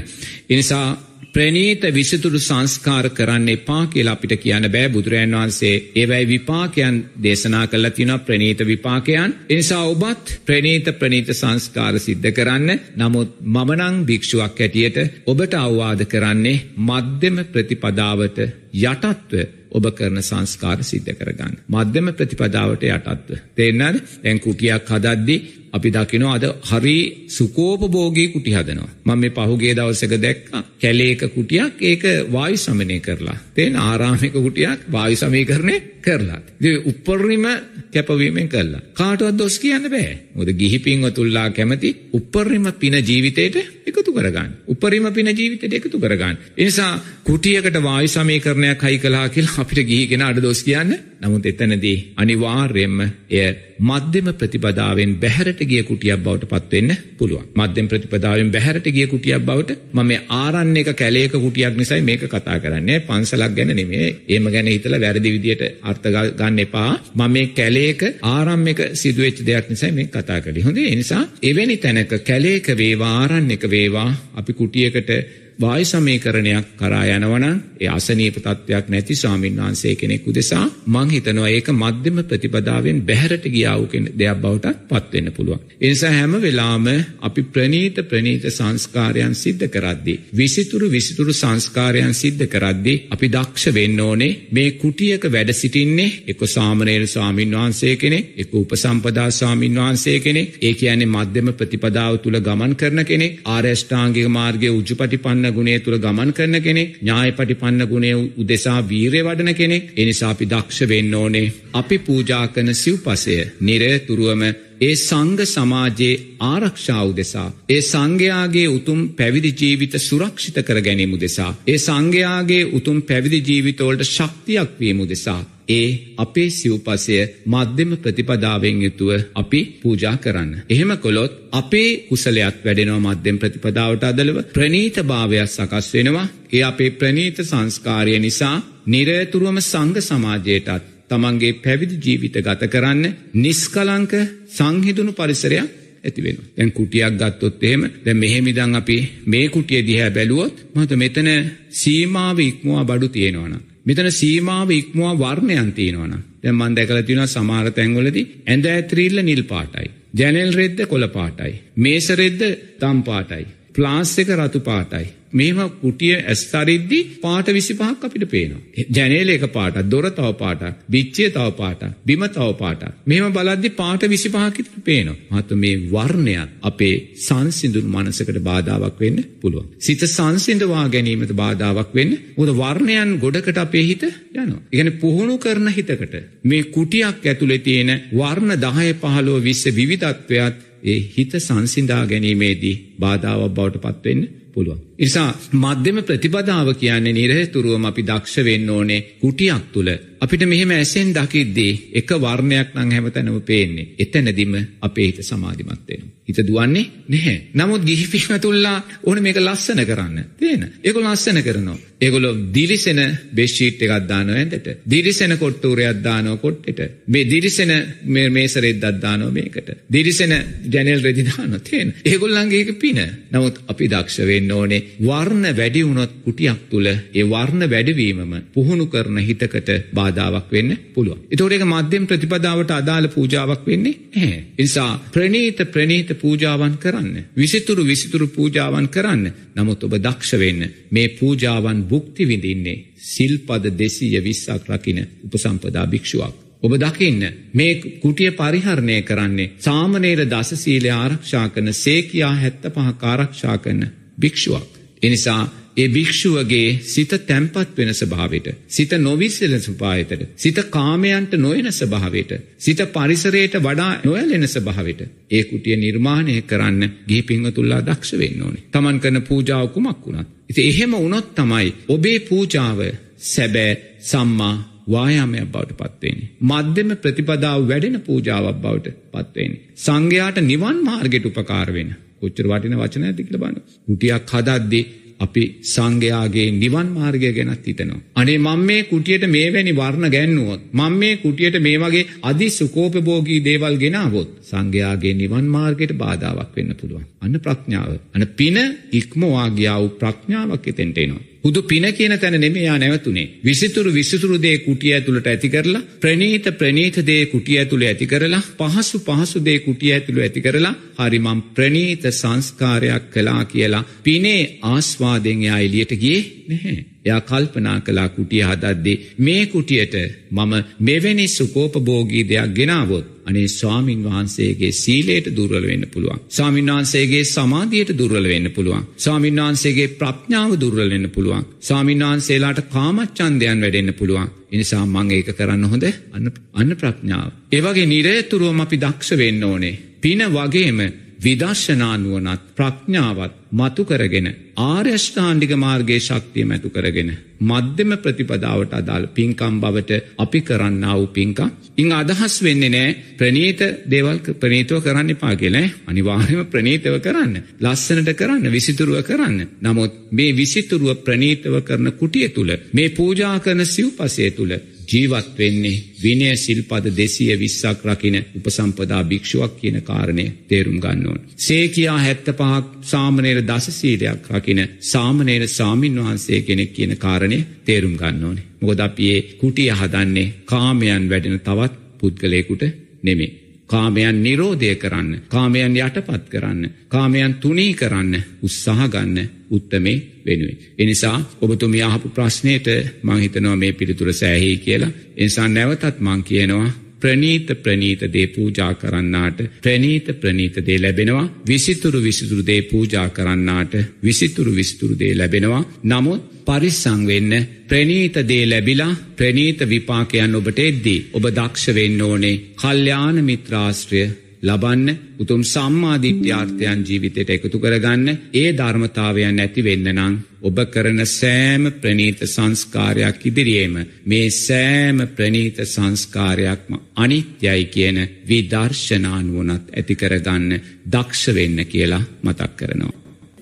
[0.49, 0.87] එනිසා
[1.35, 5.73] ප්‍රනීත විසිතුරු සංස්කාර කරන්න එපා කියලා අපිට කියන්න බෑ බුදුරජන් වහන්සේ.
[5.95, 9.33] ඒවැයි විපාකයන් දේශනා කළ තින ප්‍රනීත විපාකයන්.
[9.49, 12.79] එනිසා ඔබත් ප්‍රනීත ප්‍රනීත සංස්කාර සිද්ධ කරන්න.
[12.95, 18.39] නමුත් මමනං භික්ෂුවක් හැටියට ඔබට අවවාද කරන්නේ මධ්‍යම ප්‍රතිපදාවට
[18.83, 21.59] යටත්ව ඔබ කරන සංස්කාර සිද්ධ කරගන්න.
[21.69, 23.39] මධ්‍යම ප්‍රතිපදාවට යටත්ව.
[23.55, 25.37] තේන්නද දැන් කුටියක් හදද්දි
[25.71, 26.97] අපි දකිනවා අද හරි
[27.29, 28.91] සුකෝපභෝගී කුටි හදනවා.
[29.05, 33.37] මම මේ පහුගිය දවසක දැක්කා කැලේක කුටියක් ඒක වායු සමනය කරලා.
[33.55, 36.39] තේන ආරාමික කුටියක් වායු සමීකරණය කරලා.
[36.59, 37.45] ඉතින් උපරිම
[37.93, 38.81] කැපවීමෙන් කළා.
[38.93, 40.13] කාටවත් දොස් කියන්න බෑ.
[40.35, 43.55] මොකද ගිහි පින්වතුන්ලා කැමති උපරිම පින ජීවිතේට
[43.87, 44.51] එකතු කරගන්න.
[44.67, 46.37] උපරිම පින ජීවිතේට එකතු කරගන්න.
[46.57, 50.91] ඒ නිසා කුටියකට වායු සමීකරණයක් හයි කළා කියලා අපිට ගිහි කෙනා අඩ දොස් කියන්න.
[51.21, 52.99] නමුත් එතනදී අනිවාර්යයෙන්ම
[53.31, 53.45] එය
[53.81, 57.45] මධ්‍යම ප්‍රතිපදාවෙන් බැහැරට ගිය කුටියක් බවට පත්වෙන්න පුළුවන්.
[57.55, 62.99] මධ්‍යම ප්‍රතිපදාවෙන් බැහැරට ගිය කුටියක් බවට මම ආරණ්‍යක කැලේක කුටියක් නිසායි මේක කතා කරන්නේ.
[63.01, 64.09] පන්සලක් ගැන නෙමෙයි.
[64.27, 66.91] ඒම ගැන හිතලා වැරදි විදියට අර්ථ ගන්න එපා.
[67.13, 70.63] මම මේ කැලේක ආරම්භයක සිදුවෙච්ච දෙයක් නිසා මේ කතා කළේ.
[70.63, 70.85] හොඳේ.
[70.85, 75.11] ඒ නිසා එවැනි තැනක කැලේක වේවා ආරණ්‍යක වේවා අපි කුටියකට
[75.57, 81.67] වායු සමීකරණයක් කරා යනවනම් ඒ අසනීප තත්වයක් නැති ස්වාමීන් වහන්සේ කෙනෙකු දෙසා මං හිතනවා ඒක
[81.73, 85.61] මධ්‍යම ප්‍රතිපදාවෙන් බැහැරට ගියා වූ දෙයක් බවට පත් වෙන්න පුළුවන්.
[85.75, 86.87] ඒ නිසා හැම වෙලාවම
[87.21, 94.31] අපි ප්‍රනීත ප්‍රනීත සංස්කාරයන් සිද්ධ කරද්දී විසිතුරු විසිතුරු සංස්කාරයන් සිද්ධ කරද්දී අපි දක්ෂ වෙන්න ඕනේ
[94.51, 100.73] මේ කුටියක වැඩ සිටින්නේ එක්ක සාමණේර ස්වාමීන් වහන්සේ කෙනෙක් එක්ක උපසම්පදා ස්වාමීන් වහන්සේ කෙනෙක් ඒ
[100.75, 106.31] කියන්නේ මධ්‍යම ප්‍රතිපදාව තුල ගමන් කරන කෙනෙක් ආර්ය අෂ්ටාංගික මාර්ගයේ උජුපටිපන්න පටිපන්න ගුණේ තුළ ගමන්
[106.31, 111.97] කරන කෙනෙක් ඥාය පටිපන්න ගුණේ උදෙසා වීරය වඩන කෙනෙක් එනිසා අපි දක්ෂ වෙන්න ඕනේ අපි
[111.99, 114.43] පූජා කරන සිව්පසය නිරතුරුවම
[114.81, 117.49] ඒ සංඝ සමාජයේ ආරක්ෂාව දෙසා.
[117.69, 121.51] ඒ සංඝයාගේ උතුම් පැවිදි ජීවිත සුරක්ෂිත කර ගැනීම දෙසා.
[121.67, 125.41] ඒ සංඝයාගේ උතුම් පැවිදි ජීවිතවලට ශක්තියක් වීම දෙසා.
[125.69, 125.87] ඒ
[126.17, 130.51] අපේ සිව්පසය මධ්‍යම ප්‍රතිපදාවෙන් යුතුව අපි පූජා කරන්න.
[130.69, 136.27] එහෙම කොළොත් අපේ කුසලයක් වැඩෙනවා මධ්‍යම ප්‍රතිපදාවට අදලව ප්‍රනීත භාවයක් සකස් වෙනවා.
[136.51, 143.03] ඒ අපේ ප්‍රනීත සංස්කාරය නිසා නිරතුරුවම සංඝ සමාජයටත් තමන්ගේ පැවිදි ජීවිත ගත කරන්න
[143.35, 144.13] නිස්කලංක
[144.49, 145.69] සංහිදුණු පරිසරයක්
[146.03, 146.37] ඇතිවෙන.
[146.55, 151.29] දැන් කුටියක් ගත්තොත් එහෙම දැන් මෙහෙමිදන් අපි මේ කුටිය දිහා බැලුවොත් මත මෙතන
[151.71, 153.74] සීමාව ඉක්මවා බඩු තියෙනවනම්.
[153.85, 156.21] මෙතන සීමාව ඉක්මවා වර්ණයන් තියෙනවනම්.
[156.43, 159.89] දැන් මම දැකලා තියෙනවා සමහර තැන්වලදී ඇඳ ඇත්‍රිල්ල නිල් පාටයි.
[160.13, 161.53] ජනෙල් රෙද්ද කොළ පාටයි.
[161.75, 162.41] මේස රෙද්ද
[162.79, 163.45] තම් පාටයි.
[163.75, 165.05] ප්ලාස් එක රතු පාටයි.
[165.31, 168.61] මේම කුටිය ඇස්තරිද්දි පාට විසිපහක් අපිට පේනවා.
[168.89, 174.05] ජනේල එක පාට දොර තව පාට බිච්චේ තව පාට බිම තව පාට මෙම බලද්දි පාට
[174.05, 175.17] විසිපහකිට පේනවා.
[175.31, 179.67] මහතු මේ වර්ණයක් අපේ සංසිදුරු මනසකට බාධාවක් වෙන්න පුළුවන්.
[179.79, 184.05] සිත සංසිඳවා ගැනීමට බාධාවක් වෙන්න උද වර්ණයන් ගොඩකට අපේ හිත
[184.35, 184.61] යනවා.
[184.71, 191.31] ඉගෙන පුහුණු කරන හිතකට මේ කුටියක් ඇතුළේ තියෙන වර්ණ දහය පහලෝ විස්ස විවිධත්වයක් ඒ හිත
[191.37, 194.79] සංසිඳා ගැනීමේදී බාධාවක් බවට පත්වෙන්න පුළුවන්.
[194.99, 199.89] නිසා මධ්‍යම ප්‍රතිපදාව කියන්නේ නිරහතුරුවම අපි දක්ෂ වෙන්න ඕනේ කුටියක් තුළ.
[200.21, 203.89] අපිට මෙහෙම ඇසෙන් දකිද්දී එක වර්ණයක් නම් හැමතැනම පේන්නේ.
[203.99, 206.15] එතනදිම අපේ හිත සමාධිමත් වෙනවා.
[206.23, 207.35] හිත දුවන්නේ නැහැ.
[207.53, 210.23] නමුත් ගිහි පින්වතුන්ලා ඕනේ මේක ලස්සන කරන්න.
[210.35, 210.63] තේන.
[210.83, 211.77] ඒගොල්ලෝ ලස්සන කරනවා.
[212.01, 214.67] ඒගොල්ලෝ දිලිසෙන බෙඩ්ෂීට් එකක් දානවා ඇඳට.
[214.89, 216.97] දිලිසෙන කොට්ටූරයක් දානවා කොට්ටෙට.
[217.07, 217.73] මේ දිලිසෙන
[218.05, 219.69] මේ මේස රෙද්දක් දානවා මේකට.
[219.91, 220.33] දිලිසෙන
[220.67, 221.59] ජනෙල් රෙදි දානවා.
[221.61, 221.93] තේන.
[222.05, 223.01] ඒගොල්ලන්ගේ ඒක පින.
[223.31, 229.17] නමුත් අපි දක්ෂ වෙන්න ඕනේ වර්ණ වැඩි වුණොත් කුටියක් තුළ ඒ වර්ණ වැඩවීමම පුහුණු කරන
[229.19, 231.25] හිතකට බාධාවක් වෙන්න පුළුවන්.
[231.27, 234.39] එතකොට ඒක මධ්‍යම ප්‍රතිපදාවට අදාළ පූජාවක් වෙන්නේ නැහැ.
[234.51, 237.13] ඒ නිසා ප්‍රණීත ප්‍රණීත පූජාවන් කරන්න.
[237.35, 239.25] විසිතුරු විසිතුරු පූජාවන් කරන්න.
[239.55, 240.61] නමුත් ඔබ දක්ෂ වෙන්න
[240.91, 246.35] මේ පූජාවන් භුක්ති විඳින්නේ සිල්පද 220ක් රකින්න උපසම්පදා භික්ෂුවක්.
[246.63, 253.85] ඔබ දකින්න මේ කුටිය පරිහරණය කරන්නේ සාමනේර දසසීලය ආරක්ෂා කරන සේකයා හැත්ත පහ ආරක්ෂා කරන
[254.17, 254.74] භික්ෂුවක්.
[255.05, 255.41] එනිසා
[255.77, 258.47] ඒ භික්ෂුවගේ සිත තැම්පත් වෙන ස්භාවට.
[258.67, 260.21] සිත නොවිස්සල සුපායතට.
[260.35, 262.31] සිත කාමයන්ට නොයන ස්භාවට.
[262.57, 265.01] සිත පරිසරයට වඩා නොයලෙන ස්භාවට.
[265.31, 268.63] ඒ කුටිය නිර්මාණය කරන්න ගිහි පිංහතුල්ලා දක්ෂ වෙන්න ඕනේ.
[268.71, 270.27] තමන් කරන පූජාව කුමක් වුණත්.
[270.49, 272.79] ඉති එහෙම උනොත් තමයි ඔබේ පූජාව
[273.25, 274.55] සැබෑ සම්මා
[274.87, 276.29] වායාමයක් බවට පත්වේන්නේ.
[276.41, 279.63] මධ්‍යම ප්‍රතිපදාව වැඩෙන පූජාවක් බවට පත්වේන්නේ.
[279.75, 281.95] සංඝයාට නිවන් මාර්ගයට උපකාර වෙන.
[282.19, 283.65] කොච්චර වටින වචන ඇති කියලා බලන්න.
[283.87, 284.85] කුටියක් හදද්දී
[285.19, 287.99] අපි සංඝයාගේ නිවන් මාර්ගය ගැනත් හිතනවා.
[288.15, 293.77] අනේ මම මේ කුටියට මේවැනි වර්ණ ගැන්නුවොත් මම මේ කුටියට මේ වගේ අදි සුකෝපභෝගී දේවල්
[293.77, 297.05] ගෙනාවොත් සංඝයාගේ නිවන් මාර්ගයට බාධාවක් වෙන්න පුළුවන්.
[297.21, 297.91] අන්න ප්‍රඥාව.
[298.15, 298.57] අන්න පින
[298.91, 301.23] ඉක්මවා ගියා වූ ප්‍රඥාවක් එතෙන්ට එනවා.
[301.45, 303.27] හුදු පින කියන තැන නෙමෙයා නැවතුනේ.
[303.43, 308.99] විසිතුරු විසිතුරු දේ කුටිය ඇතුළට ඇති කරලා ප්‍රනීත ප්‍රනීත දේ කුටිය ඇතුළේ ඇති කරලා පහසු
[309.01, 315.59] පහසු දේ කුටිය ඇතුළු ඇති කරලා හරි මම ප්‍රනීත සංස්කාරයක් කළා කියලා පිනේ ආස්වාදයෙන් එයා
[315.59, 316.94] එළියට ගියේ නැහැ.
[317.05, 319.95] එයා කල්පනා කළා කුටිය හදද්දී මේ කුටියට
[320.31, 326.19] මම මෙවැනි සුකෝපභෝගී දෙයක් ගෙනාවොත් අනේ ස්වාමින් වහන්සේගේ සීලයට දුර්වල වෙන්න පුළුවන්.
[326.29, 328.83] ස්වාමින් වහන්සේගේ සමාධියට දුර්වල වෙන්න පුළුවන්.
[328.97, 331.45] ස්වාමින් වහන්සේගේ ප්‍රඥාව දුර්වල වෙන්න පුළුවන්.
[331.59, 334.29] ස්වාමින් වහන්සේලාට කාමච්ඡන්දයන් වැඩෙන්න පුළුවන්.
[334.51, 337.31] එනිසා මම ඒක කරන්න හොඳ අන්න අන්න ප්‍රඥාව.
[337.51, 339.75] ඒ වගේ නිරේතුරුවම අපි දක්ෂ වෙන්න ඕනේ.
[340.01, 340.79] පින වගේම
[341.19, 347.11] විදර්ශනානුවනත් ප්‍රඥාවත් මතු කරගෙන ආර්යෂ්ඨාන්ඩික මාර්ගයේ ශක්තිය මැතු කරගෙන.
[347.41, 351.49] මධ්‍යම ප්‍රතිපදාවට අදාළ පින්කම් බවට අපි කරන්න වූ පින්කම්.
[351.77, 357.35] ඉං අදහස් වෙන්නේ නෑ ප්‍රනීත දේවල් ප්‍රනීතව කරන්න එපා කියලා අනිවාර්යම ප්‍රනීතව කරන්න.
[357.61, 359.39] ලස්සනට කරන්න විසිතුරුව කරන්න.
[359.61, 364.55] නමුත් මේ විසිතුරුව ප්‍රනීතව කරන කුටිය තුළ මේ පූජා කරන සිව්පසය තුළ
[364.87, 371.21] ජීවත් වෙන්නේ විනය සිල්පද දෙසිය විස්සක් රකින උපසම්පදා භික්ෂුවක් කියන කාරණය තේරුම් ගන්න ඕන.
[371.37, 378.45] සේකයා හැත්ත පහක් සාමනයට දසසීලයක් රකින සාමනයට සාමීන් වහන්සේ කෙනෙක් කියන කාරණය තේරුම් ගන්න ඕනේ.
[378.59, 382.63] මොකද අපි ඒ කුටිය හදන්නේ කාමයන් වැඩෙන තවත් පුද්ගලයකුට
[383.03, 383.44] නෙමේ.
[383.69, 389.17] කාමයන් නිරෝධය කරන්න කාමයන් යටපත් කරන්න කාමයන් තුනී කරන්න උත්සාහගන්න
[389.49, 390.57] උත්තමේ වෙනුවෙන්.
[390.77, 392.67] එනිසා ඔබතුමිය අහපු ප්‍රශ්නයට
[393.03, 396.69] මංහිතනවා මේ පිළිතුර සෑහි කියලා එනිසා නැවතත් මං කියනවා
[397.05, 401.25] ප්‍රනීත ප්‍රනීත දේ පූජා කරන්නාට ප්‍රනීත ප්‍රනීත දේ ලැබෙනවා.
[401.47, 405.63] විසිතුරු විසිතුරු දේ පූජා කරන්නාට විසිතුරු විස්තුරු දේ ලැබෙනවා.
[405.83, 407.33] නමුත් පරිස්සං වෙන්න
[407.67, 414.03] ප්‍රනීත දේ ලැබිලා ප්‍රනීත විපාකයන් ඔබට එද්දී ඔබ දක්ෂ වෙන්න ඕනේ කල්්‍යාන මිත්‍රාශ්‍රය
[414.45, 414.89] ලබන්න
[415.19, 423.25] උතුම් සම්මාධිත්‍යාර්ථයන් ජීවිතයට එකතු කරගන්න ඒ ධර්මතාවයන් ඇති වෙන්න නං ඔබ කරන සෑම ප්‍රනීත සංස්කාරයක්
[423.25, 423.75] ඉදිරියේම
[424.05, 427.97] මේ සෑම ප්‍රනීත සංස්කාරයක්ම අනිත්‍යයි කියන
[428.29, 430.51] විදර්ශනානුවනත් ඇති කරගන්න
[430.87, 432.93] දක්ෂ වෙන්න කියලා මතක් කරනවා.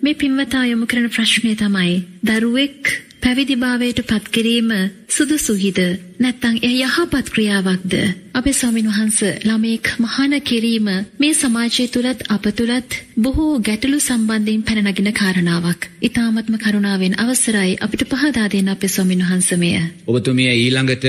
[0.01, 2.83] මේ පින්වතා යොමු කරන ප්‍රශ්නය තමයි දරුවෙක්
[3.23, 4.71] පැවිදිභාවයට පත්කිරීම
[5.07, 5.79] සුදුසුහිද?
[6.19, 7.93] නැත්තං එය යහපත් ක්‍රියාවක්ද?
[8.33, 10.87] අපේ ස්වාමින් වහන්ස ළමයෙක් මහාන කිරීම
[11.19, 15.81] මේ සමාජය තුළත් අප තුළත් බොහෝ ගැටලු සම්බන්ධයෙන් පැනනගෙන කාරණාවක්.
[16.01, 19.71] ඉතාමත්ම කරුණාවෙන් අවසරයි අපිට පහදා දෙන්න අපේ ස්වාමින් වහන්සමය.
[20.07, 21.05] ඔබතුමිය ඊළඟට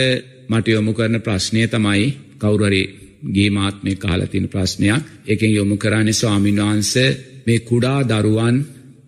[0.48, 2.06] මට යොමු කරන ප්‍රශ්නය තමයි
[2.38, 2.82] කවුරරි
[3.28, 5.02] ගේමාත්මය කාලතින ප්‍රශ්නයක්.
[5.26, 6.94] එකෙන් යොමු කරන්නේ ස්වාමින් වහන්ස
[7.46, 8.56] මේ කුඩා දරුවන්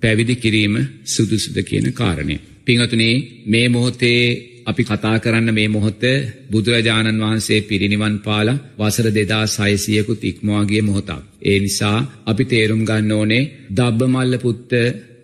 [0.03, 0.75] පැවිදි කිරීම
[1.07, 2.39] සුදුසුද කියන කාරණය.
[2.67, 3.15] පිංහතුනේ
[3.47, 4.23] මේ මොහොතේ
[4.67, 6.03] අපි කතා කරන්න මේ මොහොත්ත
[6.51, 8.49] බුදුරජාණන් වහන්සේ පිරිනිවන් පාල
[8.79, 11.23] වසර දෙදා සයිසියකුත් ඉක්මවාගේ මොහොතක්.
[11.43, 14.71] ඒ නිසා අපි තේරුම් ගන්න ඕනේ දබ්බමල්ල පුත්ත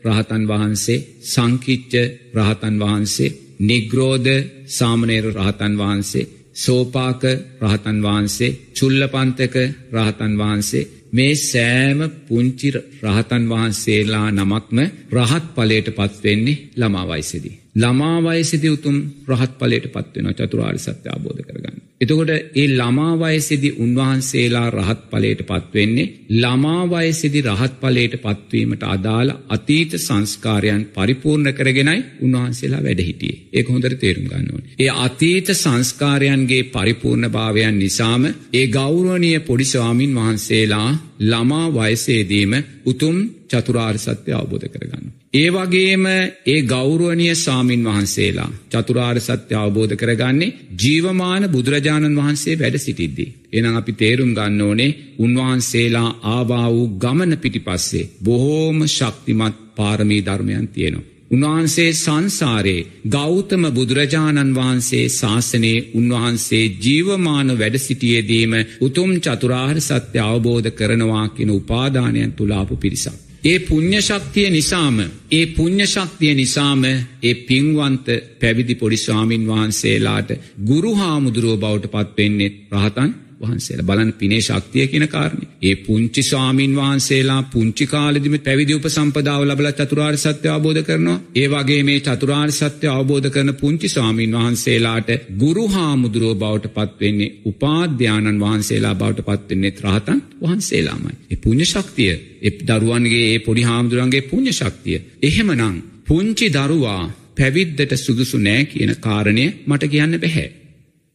[0.05, 1.93] රහතන් වහන්සේ සංකිච්ච
[2.36, 4.30] රහතන් වහන්සේ නිග්‍රෝධ
[4.68, 7.22] සාමනේර රහතන් වහන්සේ සෝපාක
[7.62, 9.57] රහතන් වහන්සේ චුල්ලපන්තක
[9.93, 12.68] රහතන් වහන්සේ මේ සෑම පුංචි
[13.04, 14.78] රහතන් වහන්සේලා නමක්ම
[15.12, 17.56] රහත් පලයට පත්වෙන්නේ ළමා වයිසෙදී.
[17.76, 18.96] ළමා වයසෙදි උතුම්
[19.30, 21.78] රහත් පලයට පත්වෙන චතුරාර් සත්‍ය අබෝධ කරගන්න.
[22.03, 29.92] එතකොට ඒ ළමා වයසෙදි උන්වහන්සේලා රහත් පලයට පත්වෙන්නේ ළමා වයසෙදි රහත් පලයට පත්වීමට අදාළ අතීත
[29.98, 33.38] සංස්කාරයන් පරිපූර්ණ කරගෙනයි උන්වහන්සේලා වැඩ හිටියේ.
[33.53, 34.74] ඒක හොඳට තේරුම් ගන්න ඕනේ.
[34.78, 40.90] ඒ අතීත සංස්කාරයන්ගේ පරිපූර්ණ භාවයන් නිසාම ඒ ගෞරවනීය පොඩි ස්වාමින් වහන්සේලා
[41.22, 42.52] ළමා වයසේදීම
[42.84, 43.16] උතුම්
[43.50, 45.06] චතුරාර් සත්‍ය අවබෝධ කරගන්න.
[45.34, 46.04] ඒ වගේම
[46.46, 53.30] ඒ ගෞරුවනිය සාමීන් වහන්සේලා චතුරාර් සත්‍ය අවබෝධ කරගන්නේ ජීවමාන බුදුරජාණන් වහන්සේ වැඩ සිටිද්දී.
[53.52, 61.11] එනම් අපි තේරුම් ගන්න ඕනේ උන්වහන්සේලා ආවා වූ ගමන පිටිපස්සේ බොහෝම ශක්තිමත් පාරමී ධර්මයන් තියෙනවා.
[61.32, 71.26] උන්වහන්සේ සංසාරයේ ගෞතම බුදුරජාණන් වහන්සේ ශාසනයේ උන්වහන්සේ ජීවමාන වැඩ සිටියේදීම උතුම් චතුරාර් සත්‍ය අවබෝධ කරනවා
[71.30, 73.16] කියෙන උපාදානයන් තුලාපු පිරිසක්.
[73.44, 74.98] ඒ පුං්ඥශක්තිය නිසාම
[75.30, 78.06] ඒ පුං්ඥශක්තිය නිසාම ඒ පින්වන්ත
[78.40, 80.30] පැවිදි පොඩිස්වාමින් වහන්සේලාට
[80.62, 83.10] ගුරු හාමුදුරුව බවට පත්වෙන්නෙත් රහතන්
[83.43, 85.49] වහන්සේලා බලන් පිනේ ශක්තිය කියන කාරණේ.
[85.62, 91.18] ඒ පුංචි ස්වාමින් වහන්සේලා පුංචි කාලෙදිම පැවිදි උපසම්පදාව ලැබලා චතුරාර්ය සත්‍ය අවබෝධ කරනවා.
[91.34, 97.32] ඒ වගේ මේ චතුරාර්ය සත්‍ය අවබෝධ කරන පුංචි ස්වාමින් වහන්සේලාට ගුරු හාමුදුරුව බවට පත් වෙන්නේ
[97.45, 101.14] උපාධ්‍යානන් වහන්සේලා බවට පත් වෙන්නේ රහතන් වහන්සේලාමයි.
[101.30, 102.12] ඒ පුණ්‍ය ශක්තිය
[102.43, 104.99] ඒ දරුවන්ගේ ඒ පොඩි හාමුදුරන්ගේ පුණ්‍ය ශක්තිය.
[105.22, 107.03] එහෙමනම් පුංචි දරුවා
[107.36, 110.49] පැවිද්දට සුදුසු නෑ කියන කාරණය මට කියන්න බැහැ.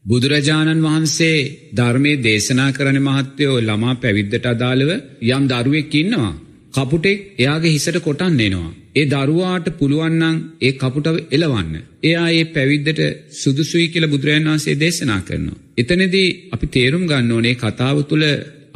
[0.07, 1.37] බුදුරජාණන් වහන්සේ
[1.73, 4.91] ධර්මය දේශනා කරන මහත්තයෝ ළමා පැවිද්දට අදාළව
[5.27, 6.33] යම් දරුවෙක් ඉන්නවා.
[6.73, 8.75] කපුටෙක් එයාගේ හිසට කොටන් එනවා.
[8.95, 11.73] ඒ දරුවාට පුළුවන්නන් ඒ කපුටව එලවන්න.
[12.03, 13.01] එයා ඒ පැවිද්දට
[13.33, 15.61] සුදුසුයි කියල බුදුරජන් වහන්සේ දේශනා කරනවා.
[15.77, 18.25] එතනදී අපි තේරුම් ගන්න ඕනේ කතාව තුළ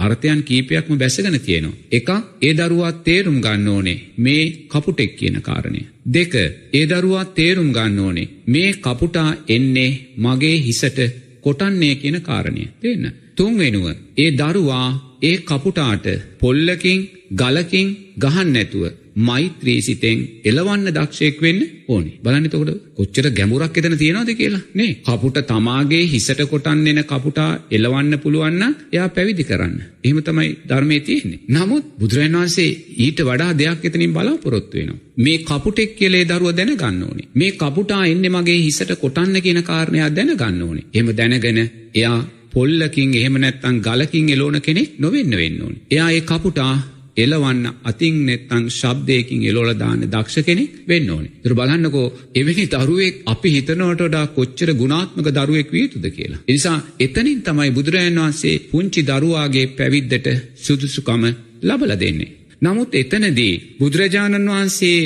[0.01, 1.79] අර්ථයන් කීපයක්ම බැසගෙන තියෙනවා.
[1.91, 2.09] එක
[2.41, 5.81] ඒ දරුවා තේරුම් ගන්න ඕනේ මේ කපුටෙක් කියන කාරණය.
[6.07, 6.33] දෙක
[6.73, 10.99] ඒ දරුවා තේරුම් ගන්න ඕනේ මේ කපුටා එන්නේ මගේ හිසට
[11.41, 12.63] කොටන්නේ කියන කාරණය.
[12.77, 13.05] තියන්න.
[13.35, 13.87] තුන්වෙනුව
[14.17, 14.89] ඒ දරුවා
[15.21, 16.05] ඒ කපුටාට
[16.39, 16.99] පොල්ලකින්
[17.33, 17.87] ගලකින්
[18.17, 18.83] ගහන්න නැතුව
[19.19, 22.11] මෛත්‍රී සිතෙන් එලවන්න දක්ෂයෙක් වෙන්න ඕනි.
[22.21, 24.95] බලන්න තකොට කොච්චර ගැමුරක් එතන තියෙනවද කියලා නේ?
[25.01, 29.77] කපුට තමාගේ හිසට කොටන් එන කපුටා එලවන්න පුළුවන්න එයා පැවිදි කරන්න.
[30.01, 31.39] එහෙම තමයි ධර්මය තියෙන්නේ.
[31.49, 34.99] නමුත් බුදුරජාණන් වහන්සේ ඊට වඩා දෙයක් එතනින් බලාපොරොත්තු වෙනවා.
[35.17, 37.27] මේ කපුටෙක් කියලේ දරුව දැනගන්න ඕනේ.
[37.33, 40.87] මේ කපුටා එන්නේ මගේ හිසට කොටන්න කියන කාරණයක් දැනගන්න ඕනේ.
[40.89, 41.59] එහෙම දැනගෙන
[41.93, 42.19] එයා
[42.51, 45.81] පොල්ලකින් එහෙම නැත්තං ගලකින් එලෝන කෙනෙක් නොවෙන්න වෙන්න ඕනේ.
[45.89, 46.73] එයා ඒ කපුටා
[47.17, 51.31] එලවන්න අතින් නැත්තං ශබ්දයකින් එලෝලදාන්න දක්ෂ කෙනෙක් වෙන්න ඕනේ.
[51.43, 56.43] තුර බලන්නකෝ එවැනි දරුවෙක් අපි හිතනවටඩා කොච්චර ගුණාත්මක දරුවෙක් වියතුද කියලා.
[56.47, 61.23] එනිසා එතනින් තමයි බුදුරජන් වහන්සේ පුංචි දරුවාගේ පැවිද්දට සුදුසුකම
[61.61, 62.40] ලබල දෙන්නේ.
[62.61, 64.97] නමුත් එතනදී බුදුරජාණන් වහන්සේ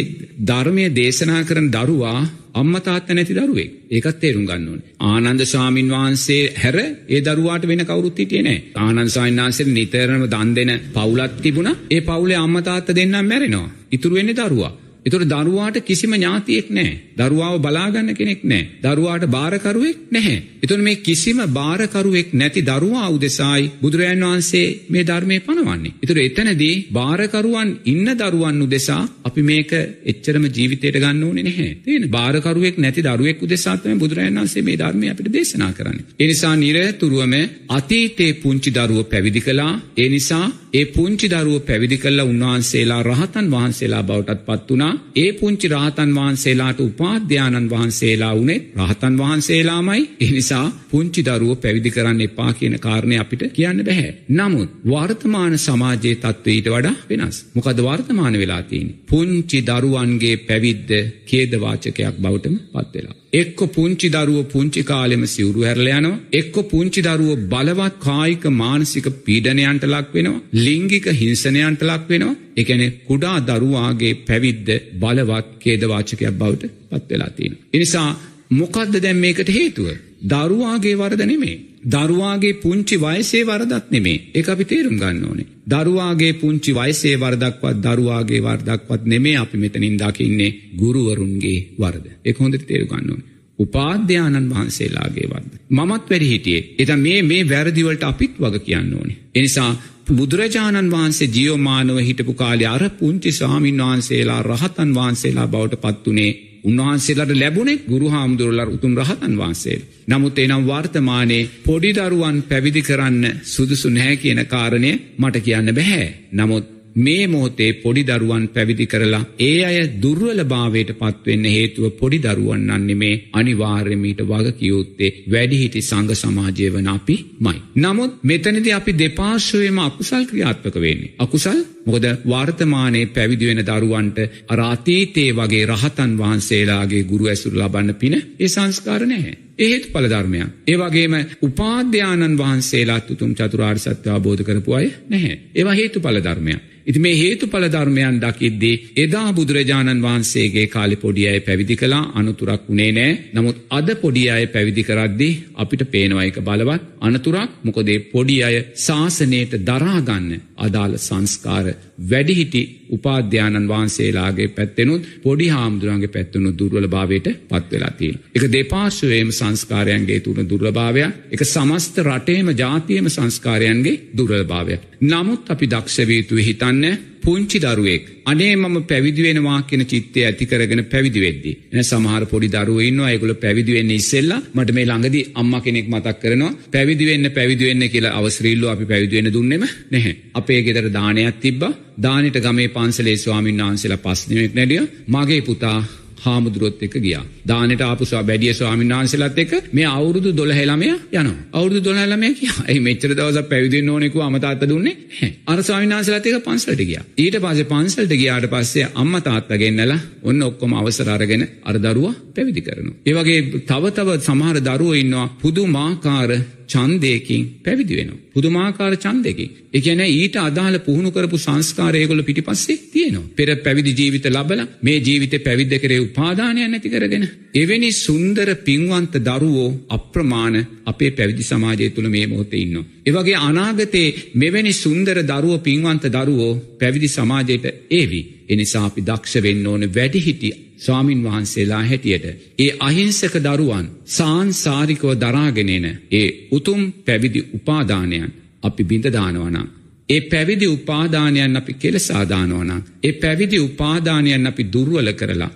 [0.41, 2.19] ධර්මය දේශනා කරන දරුවා
[2.53, 4.91] අම්ම තාත්ත නැති දරුවෙක් ඒකත් තේරුම් ගන්න ඕනේ.
[5.01, 6.77] ආනන්ද ස්වාමින් වහන්සේ හැර
[7.09, 8.63] ඒ දරුවාට වෙන කවුරුත් හිටියේ නැහැ.
[8.77, 11.75] ආනන්ද ස්වාමීන් වහන්සේ නිතරම දන් දෙන පවුලක් තිබුණා.
[11.89, 13.73] ඒ පවුලේ අම්මා තාත්තා දෙන්නම් මැරෙනවා.
[13.91, 14.73] ඉතුරු වෙන්නේ දරුවා.
[15.05, 16.93] එතකොට දරුවාට කිසිම ඥාතියෙක් නැහැ.
[17.15, 18.69] දරුවාව බලාගන්න කෙනෙක් නැහැ.
[18.83, 20.37] දරුවාට බාරකරුවෙක් නැහැ.
[20.63, 25.93] එතකොට මේ කිසිම බාරකරුවෙක් නැති දරුවා උදෙසායි බුදුරජාන් වහන්සේ මේ ධර්මයේ පනවන්නේ.
[25.97, 29.71] එතකොට එතනදී බාරකරුවන් ඉන්න දරුවන් උදෙසා අපි මේක
[30.05, 31.69] එච්චරම ජීවිතයට ගන්න ඕනේ නැහැ.
[31.79, 32.09] තේරෙනවද?
[32.09, 36.05] බාරකරුවෙක් නැති දරුවෙක් උදෙසා තමයි බුදුරජාන් වහන්සේ මේ ධර්මය අපිට දේශනා කරන්නේ.
[36.15, 37.35] ඒ නිසා නිරතුරුවම
[37.71, 39.73] අතීතයේ පුංචි දරුව පැවිදි කළා.
[39.95, 44.94] ඒ නිසා ඒ පුංචි දරුව පැවිදි කළා උන්වහන්සේලා රහතන් වහන්සේලා බවටත් පත් වුණා.
[45.15, 50.01] ඒ පුංචි රහතන් වහන්සේලාට උපාධ්‍යානන් වහන්සේලා වුණේ රහතන් වහන්සේලාමයි.
[50.19, 54.07] ඒ නිසා පුංචි දරුව පැවිදි කරන්න එපා කියන කාරණේ අපිට කියන්න බෑ.
[54.31, 57.37] නමුත් වර්තමාන සමාජයේ තත්ත්වය ඊට වඩා වෙනස්.
[57.53, 58.97] මොකද වර්තමාන වෙලා තියෙන්නේ?
[59.07, 60.89] පුංචි දරුවන්ගේ පැවිද්ද
[61.25, 63.15] ඛේදවාචකයක් බවටම පත් වෙලා.
[63.33, 69.85] එක්ක පුංචි දරුව පුංචි කාලෙම සිවුරු හැරලා යනවා එක්ක පුංචි දරුව බලවත් කායික මානසික පීඩනයන්ට
[69.85, 77.05] ලක් වෙනවා ලිංගික හිංසනයන්ට ලක් වෙනවා ඒ කියන්නේ කුඩා දරුවාගේ පැවිද්ද බලවත් ඛේදවාචකයක් බවට පත්
[77.09, 78.09] වෙලා තියෙනවා ඒ නිසා
[78.51, 79.87] මොකද්ද දැන් මේකට හේතුව
[80.25, 85.47] දරුවාගේ වරද නෙමෙයි දරුවාගේ පුංචි වයසේ වරදක් නෙමේ ඒක අපි තේරුම් ගන්න ඕනේ.
[85.67, 92.05] දරුවාගේ පුංචි වයසේ වරදක්වත් දරුවාගේ වරදක්වත් නෙමේ අපි මෙතනින් දකින්නේ ගුරුවරුන්ගේ වරද.
[92.25, 93.33] ඒක හොඳට තේරුම් ගන්න ඕනේ.
[93.59, 95.51] උපාධ්‍යානන් වහන්සේලාගේ වරද.
[95.71, 96.63] මමත් වැඩි හිටියේ.
[96.79, 99.17] එතන මේ මේ වැරදිවලට අපිත් වග කියන්න ඕනේ.
[99.35, 99.71] එනිසා
[100.07, 106.31] බුදුරජාණන් වහන්සේ ජියෝමානව හිටපු කාලේ අර පුංචි ස්වාමින් වහන්සේලා රහතන් වහන්සේලා බවට පත් වුණේ
[106.63, 109.81] උන්වහන්සේලාට ලැබුණේ ගුරු හාමුදුරුවලා උතුම් රහතන් වහන්සේ.
[110.07, 116.05] නමුත් එනම් වර්තමානයේ පොඩි දරුවන් පැවිදි කරන්න සුදුසු නැහැ කියන කාරණය මට කියන්න බෑ.
[116.33, 122.65] නමුත් මේ මොහොතේ පොඩි දරුවන් පැවිදි කරලා ඒ අය දුර්වල භාවයට පත්වෙන්න හේතුව පොඩි දරුවන්
[122.69, 127.59] නන්නේ මේ අනිවාර්යමීට වග කියයුත්තේ වැඩිහිටි සංඝ සමාජය වන අපි මයි.
[127.77, 131.13] නමුත් මෙතනද අපි දෙපාර්ශවයම අකුසල් ක්‍රියාත්මක වෙන්නේ.
[131.19, 138.47] අකුසල් මොකද වර්තමානයේ පැවිදි වෙන දරුවන්ට අරාතීතේ වගේ රහතන් වහන්සේලාගේ ගුරු ඇසුරු ලබන්න පින ඒ
[138.47, 139.35] සංස්කාර නැහැ.
[139.57, 140.47] ඒහෙත් පල ධර්මයක්.
[140.65, 145.35] ඒ වගේම උපාධ්‍යානන් වහන්සේලාත් උතුම් චතුරාර් සත්‍ය අවබෝධ කරපු අය නැහැ.
[145.53, 146.63] ඒවා හේතු පල ධර්මයක්.
[146.87, 152.63] ඉති මේ හේතු පල ධර්මයන් දකිද්දී එදා බුදුරජාණන් වහන්සේගේ කාලි පොඩි අය පැවිදි කලා අනතුරක්
[152.65, 153.13] වුණේ නෑ.
[153.33, 156.83] නමුත් අද පොඩි අය පැවිදි කරද්දී අපිට පේනවයික බලවත්.
[157.01, 161.67] අනතුරක් මොකදේ පොඩි අය ශාසනයට දරාගන්න අදාළ සංස්කාර
[162.03, 168.19] වැඩිහිටි උපාධ්‍යානන් වහන්සේලාගේ පැත්තෙනුත් පොඩි හාමුදුරන්ගේ පැත්වනු දුර්වල භාවයට පත්වෙලාතිීන්.
[168.35, 174.81] එක දෙපාර්ශවයම සංස්කාරයන්ගේ තුන දුර්ලභාවයක් එක සමස්ත රටේම ජාතියම සංස්කාරයන්ගේ දුර්ලභාවයක්.
[175.03, 176.83] නමුත් අපි දක්ෂවීතුව හිතන්න
[177.25, 178.03] පුංචි දරුවෙක්.
[178.25, 181.51] අනේ මම පැවිදිවෙනවා කියෙන චිත්තය ඇති කරගෙන පැවිදිවෙද්දි.
[181.73, 183.11] එන සමහර පොඩි දරුව ඉන්නවා.
[183.11, 184.41] ඒගොල පැවිදිවෙන්න ඉස්සෙල්ලා.
[184.55, 186.53] මට මේ ළඟදි අම්ම කෙනෙක් මතක් කරනවා.
[186.71, 190.15] පැවිදිවෙන්න පැවිදිවෙන්න කියලා අවස්්‍රීල්ලෝ අපි පැවිදිවෙන දුන්නෙම නැහැ.
[190.33, 191.61] අපේ ගෙදර දානයක් තිබ්බ.
[192.01, 194.83] දානට ගමේ පන්සලේ ස්වාමින් වහන්සේලා පස්නෙමෙක් නැඩිය.
[195.07, 195.79] මගේ පුතා
[196.17, 197.23] හාමුදුරුවොත් එක ගියා.
[197.47, 201.37] දානට ආපුසා බැඩිය ස්වාමීන් වහන්සේලාත් එක්ක මේ අවුරුදු 12 ළමයා යනවා.
[201.53, 202.59] අවුරුදු 12 ළමයා කියා.
[202.67, 205.29] ඒ මෙච්චර දවසක් පැවිදෙන්න ඕනේ කිව්වා අම්මා තාත්තා දුන්නේ නැහැ.
[205.47, 207.03] අර ස්වාමීන් වහන්සේලාත් එක්ක පන්සලට ගියා.
[207.17, 212.61] ඊට පස්සේ පන්සලට ගියාට පස්සේ අම්මා තාත්තා ගෙන්නලා ඔන්න ඔක්කොම අවසර අරගෙන අර දරුවා පැවිදි
[212.61, 212.97] කරනවා.
[213.05, 216.31] ඒ වගේ තව තව සමහර දරුවෝ ඉන්නවා පුදුමාකාර
[216.67, 218.21] ඡන්දයකින් පැවිදි වෙනවා.
[218.33, 219.49] පුදුමාකාර ඡන්දයකින්.
[219.73, 223.29] ඒ කියන්නේ ඊට අදාළ පුහුණු කරපු සංස්කාර ඒගොල්ලෝ පිටිපස්සේ තියෙනවා.
[223.35, 229.69] පෙර පැවිදි ජීවිත ලබලා මේ ජීවිතේ පැවිද්ද කරේ උපාදානයක් නැති කරගෙන එවැනි සුන්දර පින්වන්ත දරුවෝ
[229.89, 232.85] අප්‍රමාණ අපේ පැවිදි සමාජය තුළ මේ මොහොතේ ඉන්නවා.
[233.07, 238.21] ඒ වගේ අනාගතේ මෙවැනි සුන්දර දරුවෝ පින්වන්ත දරුවෝ පැවිදි සමාජයට ඒවි.
[238.49, 242.25] එනිසා අපි දක්ෂ වෙන්න ඕන වැඩිහිටි ස්වාමින් වහන්සේලා හැටියට.
[242.59, 248.33] ඒ අහිංසක දරුවන් සාන්සාරිකව දරාගෙනෙන ඒ උතුම් පැවිදි උපාදානයන්
[248.63, 249.67] අපි බිඳදානවනම්.
[250.09, 252.81] ඒ පැවිදි උපාදානයන් අපි කෙලසාදානවනම්.
[253.03, 255.51] ඒ පැවිදි උපාදානයන් අපි දුර්වල කරලා.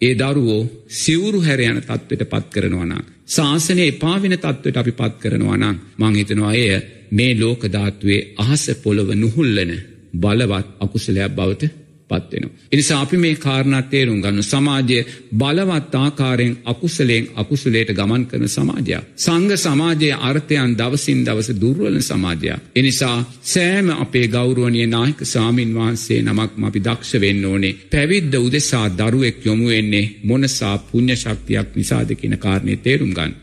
[0.00, 0.62] ඒ දරුවෝ
[0.94, 3.02] සිවුරු හැර යන තත්ත්වයට පත් කරනවනම්.
[3.28, 6.72] ශාසනය එපාවෙන තත්ත්වයට අපි පත් කරනවනම් මංහිතනවා එය
[7.10, 9.72] මේ ලෝකධාත්වේ අහස පොළොව නුහුල්ලන
[10.14, 11.70] බලවත් අකුසලයක් බවට
[12.10, 12.56] පත්වෙනවා.
[12.72, 14.98] එනිසා අපි මේ කාරණත් තේරුම් ගන්න සමාජය
[15.34, 19.04] බලවත් ආකාරයෙන් අකුසලයෙන් අකුසලයට ගමන් කරන සමාජයක්.
[19.16, 22.60] සංඝ සමාජයේ අර්ථයන් දවසින් දවස දුර්වලන සමාජයක්.
[22.76, 27.76] එනිසා සෑම අපේ ගෞරුවනය නායක සාමීන් වහන්සේ නමක් අපි දක්ෂ වෙන්න ඕනේ.
[27.92, 33.34] පැවිද්ද උදෙසා දරුවෙක් යොමුවෙන්නේ මොනසා පුුණ්්‍ය ශක්තියක් නිසාද කියන කාරණය තේරුම් ගන්න.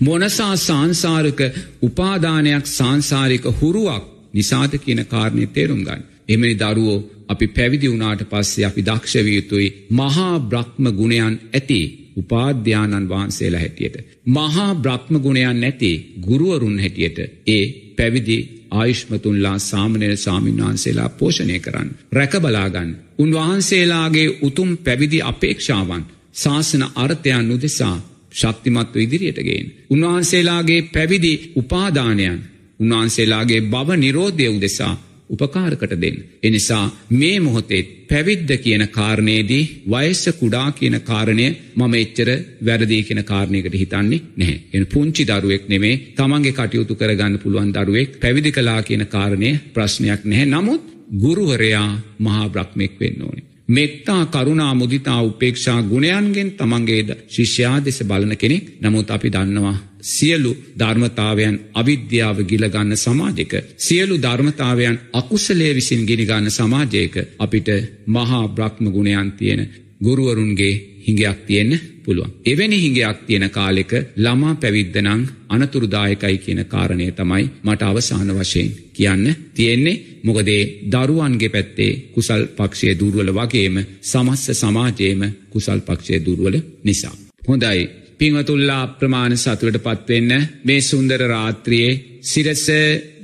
[0.00, 1.40] මොනසා සංසාරක
[1.82, 6.02] උපාදානයක් සංසාරික හුරුවක් නිසාද කියන කාරණය තේරුම් ගන්න.
[6.28, 6.98] එමනි දරුවෝ
[7.28, 11.80] අපි පැවිදි වුණාට පස්සේ අපි දක්ෂවිය යුතුයි මහා බ්‍රහ්ම ගුණයන් ඇති
[12.16, 13.96] උපාධ්‍යානන් වහන්සේලා හැටියට.
[14.26, 17.18] මහා බ්‍රහ්ම ගුණයන් නැති ගුරුවරුන් හැටියට
[17.48, 17.64] ඒ
[17.96, 18.38] පැවිදි
[18.72, 21.90] ආයුෂ්මතුන්ලා සාමනය සාමීන් වහන්සේලා පෝෂණය කරන්න.
[22.12, 22.90] රැකබලාගන්න.
[23.18, 26.04] උන්වහන්සේලාගේ උතුම් පැවිදි අපේක්ෂාවන්
[26.34, 27.96] ශාසන අර්ථයන් උදෙසා
[28.32, 29.66] ශක්තිමත්ව ඉදිරියටගේෙන්.
[29.90, 32.38] උන්වහන්සේලාගේ පැවිදි උපාදානයන්
[32.80, 34.94] උන්වහන්සේලාගේ බව නිරෝධය උදෙසා
[35.30, 36.18] උපකාරකට දෙන්න.
[36.42, 42.30] එනිසා මේ මොහොතේ පැවිද්ද කියන කාරණයේදී වයස්ස කුඩා කියන කාරණය මම එච්චර
[42.66, 44.60] වැරදිී කියෙන කාරණයකට හිතන්නේ නැහැ.
[44.72, 50.46] එන පුංචි දරුවෙක් නෙමේ තමන්ගේ කටයුතු කරගන්න පුළුවන් දරුවෙක් පැවිදි කලා කියන කාරණය ප්‍රශ්නයක් නැහැ.
[50.48, 50.82] නමුත්
[51.16, 53.48] ගුරුවරයා මහා බ්‍රක්්මෙක් වෙන්න ඕනේ.
[53.68, 61.56] මෙත්තා කරුණා මුදිතා උපේක්ෂා ගුණයන්ගෙන් තමන්ගේද ශිෂ්‍යයා දෙස බලන කෙනෙක් නමුත් අපි දන්නවා සියලු ධර්මතාවයන්
[61.74, 67.68] අවිද්‍යාව ගිලගන්න සමාජයක සියලු ධර්මතාවයන් අකුසලේ විසින් ගිනිගන්න සමාජයක අපිට
[68.08, 69.62] මහා බ්‍රහ්ම ගුණයන් තියෙන
[70.00, 72.30] ගුරුවරුන්ගේ හිඟයක් තියෙන්න පුළුවන්.
[72.44, 80.02] එවැනි හිඟයක් තියෙන කාලෙක ළමා පැවිද්දනං අනතුරුදායකයි කියන කාරණය තමයි මට අවසාන වශයෙන් කියන්න තියෙන්නේ
[80.24, 87.16] මොකදේ දරුවන්ගේ පැත්තේ කුසල් පක්ෂය දුර්වල වගේම සමස්ස සමාජයේම කුසල් පක්ෂය දුර්වල නිසා.
[87.48, 87.88] හොඳයි
[88.20, 90.32] පිංවතුල්ලා අප්‍රමාණ සතුවට පත්වෙන්න
[90.64, 92.66] මේ සුන්දර රාත්‍රියයේ සිරස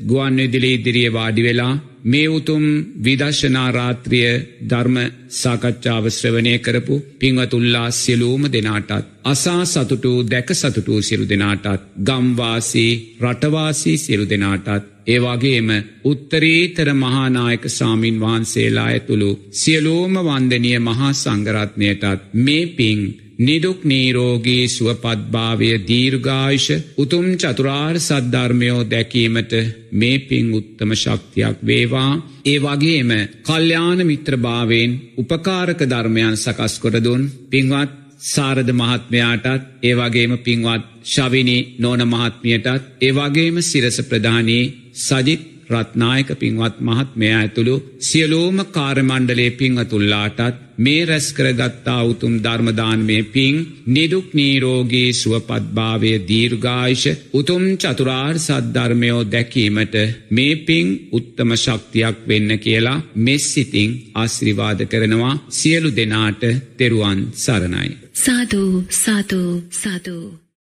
[0.06, 1.74] ගුවන් විදිලි ඉදිරියේ වාඩි වෙලා
[2.04, 2.64] මේ උතුම්
[3.04, 4.30] විදර්ශනා රාත්‍රිය
[4.64, 4.96] ධර්ම
[5.32, 8.90] සාකච්ඡාව ශ්‍රවණය කරපු පින්වතුල්ලා සියලුම දෙනාටත්
[9.24, 12.92] අසා සතුටු දැක සතුටු සියලු දෙනාටත් ගම්වාසී
[13.22, 15.68] රටවාසී සියලු දෙනාටත් ඒ වගේම
[16.04, 23.00] උත්තරීතර මහානායක සාමීන් වහන්සේලා ඇතුළු සියලෝම වන්දනිය මහා සංගරත්නයටත් මේ පින්
[23.38, 29.52] නිදුක් නීරෝගී සුවපත්භාවය දීර්ඝායිෂ උතුම් චතුරාර් සද්ධර්මයෝ දැකීමට
[29.92, 32.12] මේ පින් උත්තම ශක්තියක් වේවා.
[32.44, 33.10] ඒ වගේම
[33.42, 37.92] කල්්‍යාන මිත්‍රභාවෙන් උපකාරක ධර්මයන් සකස් කොරදුන් පින්වත්
[38.24, 44.64] සාරධ මහත්මයාටත් ඒ වගේම පින්වත් ශවිනි නෝන මහත්මියටත් ඒ වගේම සිරස ප්‍රධානී
[44.98, 45.42] සජිත්
[45.74, 53.56] රත්නායක පින්වත් මහත්මයා ඇතුළු සියලෝම කාර්මණ්ඩලේ පින්වතුල්ලාටත් මේ රැස්කරගත්තා උතුම් ධර්මදානමය පින්
[53.86, 59.96] නිදුක් නීරෝගී සුවපත්භාවය දීර්ඝායිෂ උතුම් චතුරාර් සද්ධර්මයෝ දැකීමට
[60.30, 66.42] මේ පින් උත්තම ශක්තියක් වෙන්න කියලා මෙස්සිතිං ආශ්‍රිවාද කරනවා සියලු දෙනාට
[66.76, 67.90] තෙරුවන් සරණයි.
[68.16, 70.43] සාධූ සාධූ සාධූ.